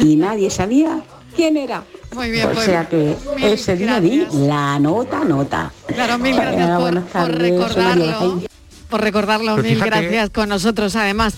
[0.00, 1.00] y nadie sabía
[1.34, 1.84] quién era.
[2.14, 5.72] Muy bien, o pues, sea que ese día di la nota, nota.
[5.86, 8.40] Claro, mil gracias por, por recordarlo.
[8.88, 10.94] Por recordarlo, Pero mil gracias con nosotros.
[10.94, 11.34] Además,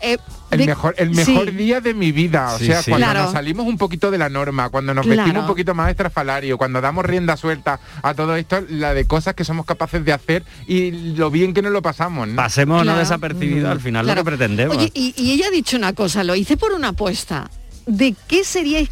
[0.00, 0.16] eh,
[0.50, 1.56] El de- mejor, el mejor sí.
[1.56, 2.90] día de mi vida, o Sí, sea, sí.
[2.90, 3.22] cuando Claro.
[3.24, 5.22] nos salimos un poquito de la norma, cuando nos Claro.
[5.22, 9.34] vestimos un poquito más estrafalario, cuando damos rienda suelta a todo esto, la de cosas
[9.34, 12.28] que somos capaces de hacer y lo bien que nos lo pasamos.
[12.28, 12.36] ¿no?
[12.36, 12.98] Pasemos no Claro.
[13.00, 14.20] desapercibido al final Claro.
[14.20, 14.76] lo que pretendemos.
[14.76, 17.50] Oye, y, y ella ha dicho una cosa, lo hice por una apuesta.
[17.86, 18.88] ¿De qué seríais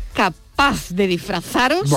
[0.63, 1.91] capaz de disfrazaros.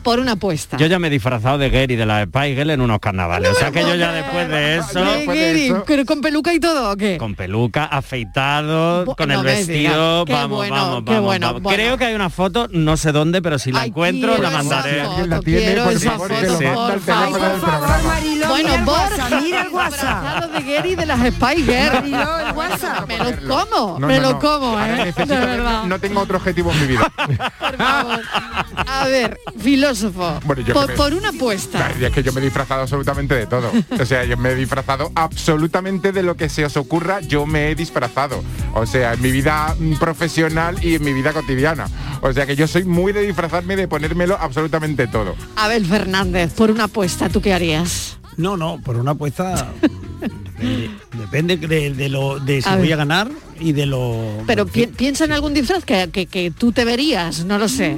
[0.00, 0.76] Por una apuesta?
[0.76, 3.50] Yo ya me he disfrazado de Gary de la Spy Girl en unos carnavales.
[3.50, 5.72] o sea que yo ya después de eso, ¿Qué, Gary?
[5.86, 7.16] ¿Pero ¿Con peluca y todo o qué?
[7.18, 10.24] con peluca, afeitado, Bu- con no el vestido.
[10.24, 11.62] Qué vamos, bueno, vamos, qué vamos, bueno, vamos.
[11.62, 11.76] bueno.
[11.76, 14.56] Creo que hay una foto, no sé dónde, pero si la Ay, encuentro la esa
[14.58, 15.04] mandaré.
[15.04, 16.30] foto, la tiene, quiero por esa favor,
[18.48, 20.22] Bueno, mira el Borja, mira el WhatsApp.
[20.22, 23.08] disfrazado de Gary de las el WhatsApp.
[23.08, 25.14] Me lo como, me lo como, ¿eh?
[25.86, 27.12] No tengo otro objetivo en mi vida.
[27.58, 28.20] Por favor.
[28.86, 29.38] A ver,
[29.94, 31.92] filósofo, Bueno, yo por, que me- por una apuesta.
[32.00, 33.70] Y es que yo me he disfrazado absolutamente de todo.
[33.98, 37.70] O sea, yo me he disfrazado absolutamente de lo que se os ocurra, yo me
[37.70, 38.42] he disfrazado.
[38.74, 41.88] O sea, en mi vida mm, profesional y en mi vida cotidiana.
[42.22, 45.34] O sea que yo soy muy de disfrazarme y de ponérmelo absolutamente todo.
[45.56, 48.18] Abel Fernández, por una apuesta, ¿tú qué harías?
[48.36, 49.70] No, no, por una apuesta
[50.20, 52.94] depende, depende de, de lo de si A voy ver.
[52.94, 54.16] a ganar y de lo
[54.46, 57.96] Pero pi- piensa en algún disfraz que, que, que tú te verías, no lo sé.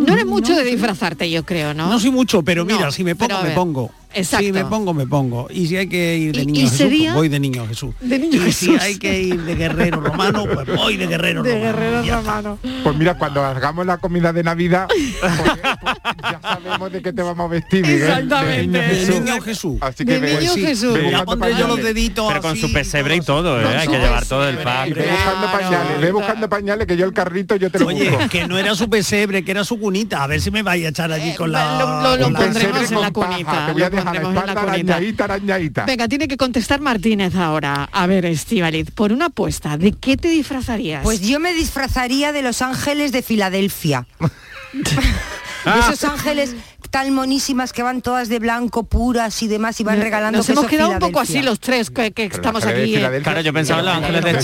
[0.00, 1.88] No eres mucho de disfrazarte, yo creo, ¿no?
[1.90, 3.90] No soy mucho, pero mira, No, si me pongo, me pongo.
[4.14, 4.44] Exacto.
[4.46, 5.46] Si me pongo, me pongo.
[5.50, 7.66] Y si hay que ir de Y- niño y Jesús, sería- pues voy de niño
[7.66, 7.94] Jesús.
[8.00, 11.52] De niño y si hay que ir de guerrero romano, pues voy de guerrero De
[11.54, 11.72] romano.
[11.78, 12.58] guerrero romano.
[12.82, 17.22] Pues mira, cuando hagamos la comida de Navidad, pues, pues, ya sabemos de qué te
[17.22, 17.82] vamos a vestir.
[17.82, 18.02] Miguel.
[18.02, 18.56] Exactamente.
[18.56, 19.14] De niño De Jesús.
[19.20, 19.78] niño Jesús.
[19.80, 20.94] Así que De ve- niño sí, Jesús.
[20.94, 23.60] ve Ya yo los deditos Pero con así, su pesebre y todo.
[23.60, 23.66] ¿eh?
[23.76, 24.88] Hay que llevar todo el pack.
[24.88, 25.58] Y ve buscando Claro.
[25.58, 28.28] pañales, ve buscando pañales que yo el carrito yo te lo Oye, busco.
[28.28, 30.22] que no era su pesebre, que era su cunita.
[30.22, 31.78] A ver si me vais a echar allí Eh, con la...
[31.78, 33.72] lo- lo- lo con la- pondremos en cunita,
[34.04, 35.84] Pondremos en la arañadita, arañadita.
[35.84, 37.88] Venga, tiene que contestar Martínez ahora.
[37.92, 41.02] A ver, Estivaliz, por una apuesta, ¿de qué te disfrazarías?
[41.02, 44.06] Pues yo me disfrazaría de los ángeles de Filadelfia.
[44.72, 46.54] de esos ángeles
[46.90, 50.66] tan monísimas que van todas de blanco, puras y demás, y van regalando Nos hemos
[50.66, 52.96] quedado un poco así los tres que, que estamos aquí.
[52.96, 53.20] eh.
[53.22, 54.38] Claro, yo pensaba en los ángeles de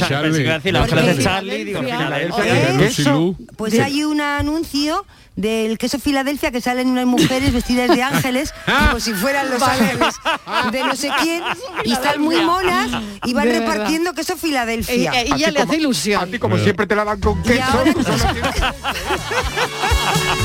[1.22, 1.74] Charlie.
[3.57, 8.55] Pues hay un anuncio del queso Filadelfia que salen unas mujeres vestidas de ángeles,
[8.88, 10.14] como si fueran los ángeles
[10.72, 11.42] de no sé quién,
[11.84, 12.88] y están muy monas
[13.24, 13.72] y van De verdad.
[13.74, 15.24] repartiendo queso Filadelfia.
[15.26, 16.30] y ya le hace como- A ilusión.
[16.30, 17.84] ti como siempre te la dan con Y queso.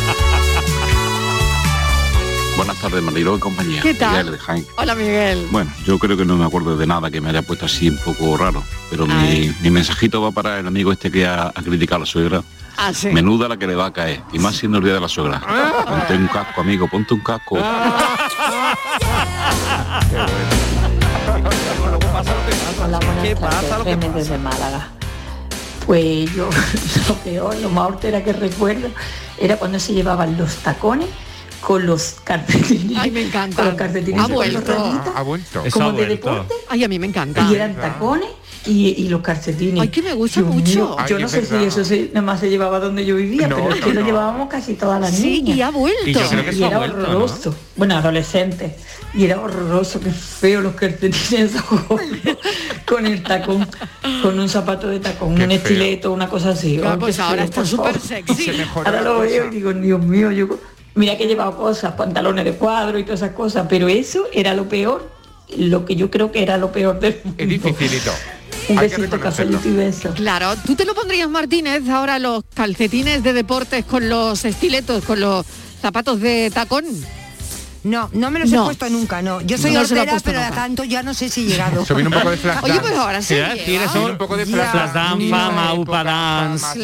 [2.61, 3.81] Buenas tardes, Mariló y compañía.
[3.81, 4.11] ¿Qué tal?
[4.11, 4.67] Miguel de Jaén.
[4.77, 5.47] Hola Miguel.
[5.49, 7.97] Bueno, yo creo que no me acuerdo de nada que me haya puesto así un
[7.97, 11.95] poco raro, pero mi, mi mensajito va para el amigo este que ha, ha criticado
[11.95, 12.43] a la suegra.
[12.77, 13.07] Ah, sí.
[13.07, 15.41] Menuda la que le va a caer, y más siendo el día de la suegra.
[15.87, 17.55] Ponte un casco, amigo, ponte un casco.
[22.83, 24.87] Hola, buenas tardes, Reme desde Málaga.
[25.87, 26.47] Pues yo,
[27.07, 28.89] lo peor, lo más hortera que recuerdo
[29.39, 31.09] era cuando se llevaban los tacones
[31.61, 32.97] con los calcetines.
[32.97, 33.55] Ay, me encanta.
[33.57, 34.59] Con los calcetines Ha con vuelto.
[34.73, 35.63] rayitas, Ha vuelto.
[35.71, 36.53] como de deporte.
[36.69, 37.47] Ay, a mí me encanta.
[37.49, 38.29] Y eran tacones
[38.65, 39.81] y, y los calcetines.
[39.81, 40.69] Ay, que me gusta Dios mucho.
[40.69, 43.55] mío, yo no sé si eso se, nada más se llevaba donde yo vivía, No,
[43.57, 44.05] pero es no, que lo no.
[44.07, 45.57] llevábamos casi todas las Sí, niñas.
[45.57, 46.07] y ha vuelto.
[46.09, 47.03] Y yo creo que eso Y ha era vuelto, ¿no?
[47.03, 47.55] horroroso.
[47.75, 48.75] Bueno, adolescente.
[49.13, 51.61] Y era horroroso, qué feo los calcetines esos
[52.85, 53.67] con el tacón,
[54.21, 55.57] con un zapato de tacón, Qué un feo.
[55.57, 56.79] estileto, una cosa así.
[56.83, 58.51] Ay, pues ahora feo, está súper sexy.
[58.75, 60.47] Ahora lo veo y digo, Dios mío, yo
[60.95, 64.53] mira que he llevado cosas, pantalones de cuadro y todas esas cosas, pero eso era
[64.53, 65.09] lo peor,
[65.57, 67.41] lo que yo creo que era lo peor del mundo.
[67.41, 68.11] Es dificilito.
[68.69, 70.13] Un Hay besito, cafelito y beso.
[70.13, 75.19] Claro, ¿tú te lo pondrías, Martínez, ahora los calcetines de deportes con los estiletos, con
[75.19, 75.45] los
[75.81, 76.85] zapatos de tacón?
[77.83, 78.61] No, no me los No.
[78.61, 79.41] he puesto nunca, no.
[79.41, 80.55] Yo soy No hortera, pero a nunca.
[80.55, 81.83] tanto ya no sé si he llegado.
[81.85, 83.35] Se viene un poco de flash Oye, pues ahora sí.
[83.35, 86.01] Sí, tiene eso, un poco de flash, flash dance, fama, upa.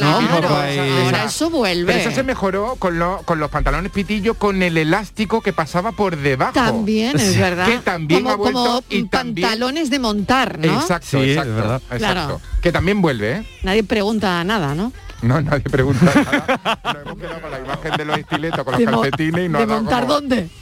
[0.02, 1.94] Ahora eso vuelve.
[1.94, 5.92] Pero eso se mejoró con, lo- con los pantalones pitillo con el elástico que pasaba
[5.92, 6.54] por debajo.
[6.54, 7.40] También, es Sí.
[7.40, 7.68] verdad.
[7.68, 9.48] Que también como, ha vuelto como y también...
[9.48, 10.74] pantalones de montar, ¿no?
[10.82, 11.98] Exacto, exacto, exacto.
[11.98, 12.42] Claro.
[12.62, 13.46] Que también vuelve, ¿eh?
[13.64, 14.92] Nadie pregunta nada, ¿no?
[15.22, 16.80] No, nadie pregunta nada.
[16.94, 19.66] Nos hemos quedado con la imagen de los estiletos, con los calcetines y no ¿De
[19.66, 20.50] montar como- dónde?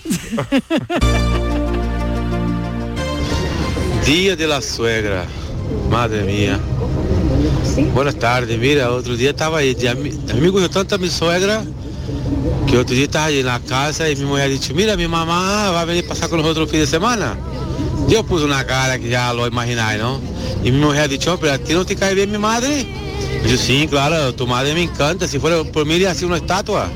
[4.06, 5.26] Día de la suegra.
[5.90, 6.60] Madre mía.
[7.94, 8.58] Buenas tardes.
[8.60, 9.76] Mira, otro día estaba ahí.
[9.88, 11.64] A mí, a mí me gustó tanto mi suegra
[12.68, 15.08] que otro día estaba ahí en la casa y mi mujer ha dicho, mira, mi
[15.08, 17.36] mamá va a venir a pasar con nosotros el fin de semana.
[18.08, 20.20] Yo puse una cara que ya lo imagináis, ¿no?
[20.64, 22.86] Y mi mujer ha dicho, pero a ti no te cae bien mi madre.
[23.44, 25.28] Y yo, sí, claro, tu madre me encanta.
[25.28, 26.88] Si fuera por mí, le hacía una estatua.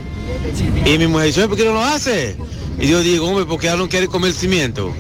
[0.86, 2.38] Y mi mujer dice, "Oye, ¿por qué no lo hace?
[2.80, 4.94] Y yo digo, hombre, porque ella no quiere comer cimiento.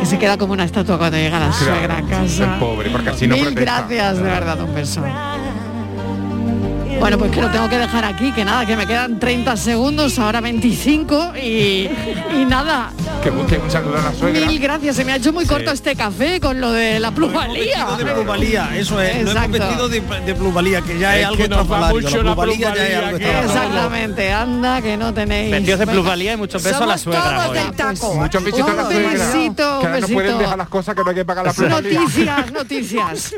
[0.00, 2.54] Que se queda como una estatua cuando llega la Claro, suegra a casa.
[2.54, 3.78] el pobre, porque así no Mil protesta.
[3.82, 5.02] gracias, de verdad, un beso.
[7.00, 10.18] Bueno, pues que lo tengo que dejar aquí, que nada, que me quedan 30 segundos,
[10.18, 11.88] ahora 25 y,
[12.36, 12.92] y nada.
[13.22, 14.46] Que busque un saludo a la suegra.
[14.46, 17.86] Mil gracias, se me ha hecho muy corto este café con lo de la plusvalía.
[17.98, 19.58] de plusvalía, eso es, no hemos Exacto.
[19.58, 22.72] vestido de, de plusvalía, que ya es, Es algo que nos va estrafalario, mucho la
[22.74, 23.18] ya es algo.
[23.18, 25.50] Exactamente, anda que no tenéis.
[25.50, 28.14] Vestidos de plusvalía y muchos besos a la suegra todos del taco.
[28.14, 29.10] Muchos besitos a la Un suegra.
[29.26, 32.00] besito, que ahora no pueden dejar las cosas que no hay que pagar la plusvalía.
[32.00, 33.34] Noticias, noticias.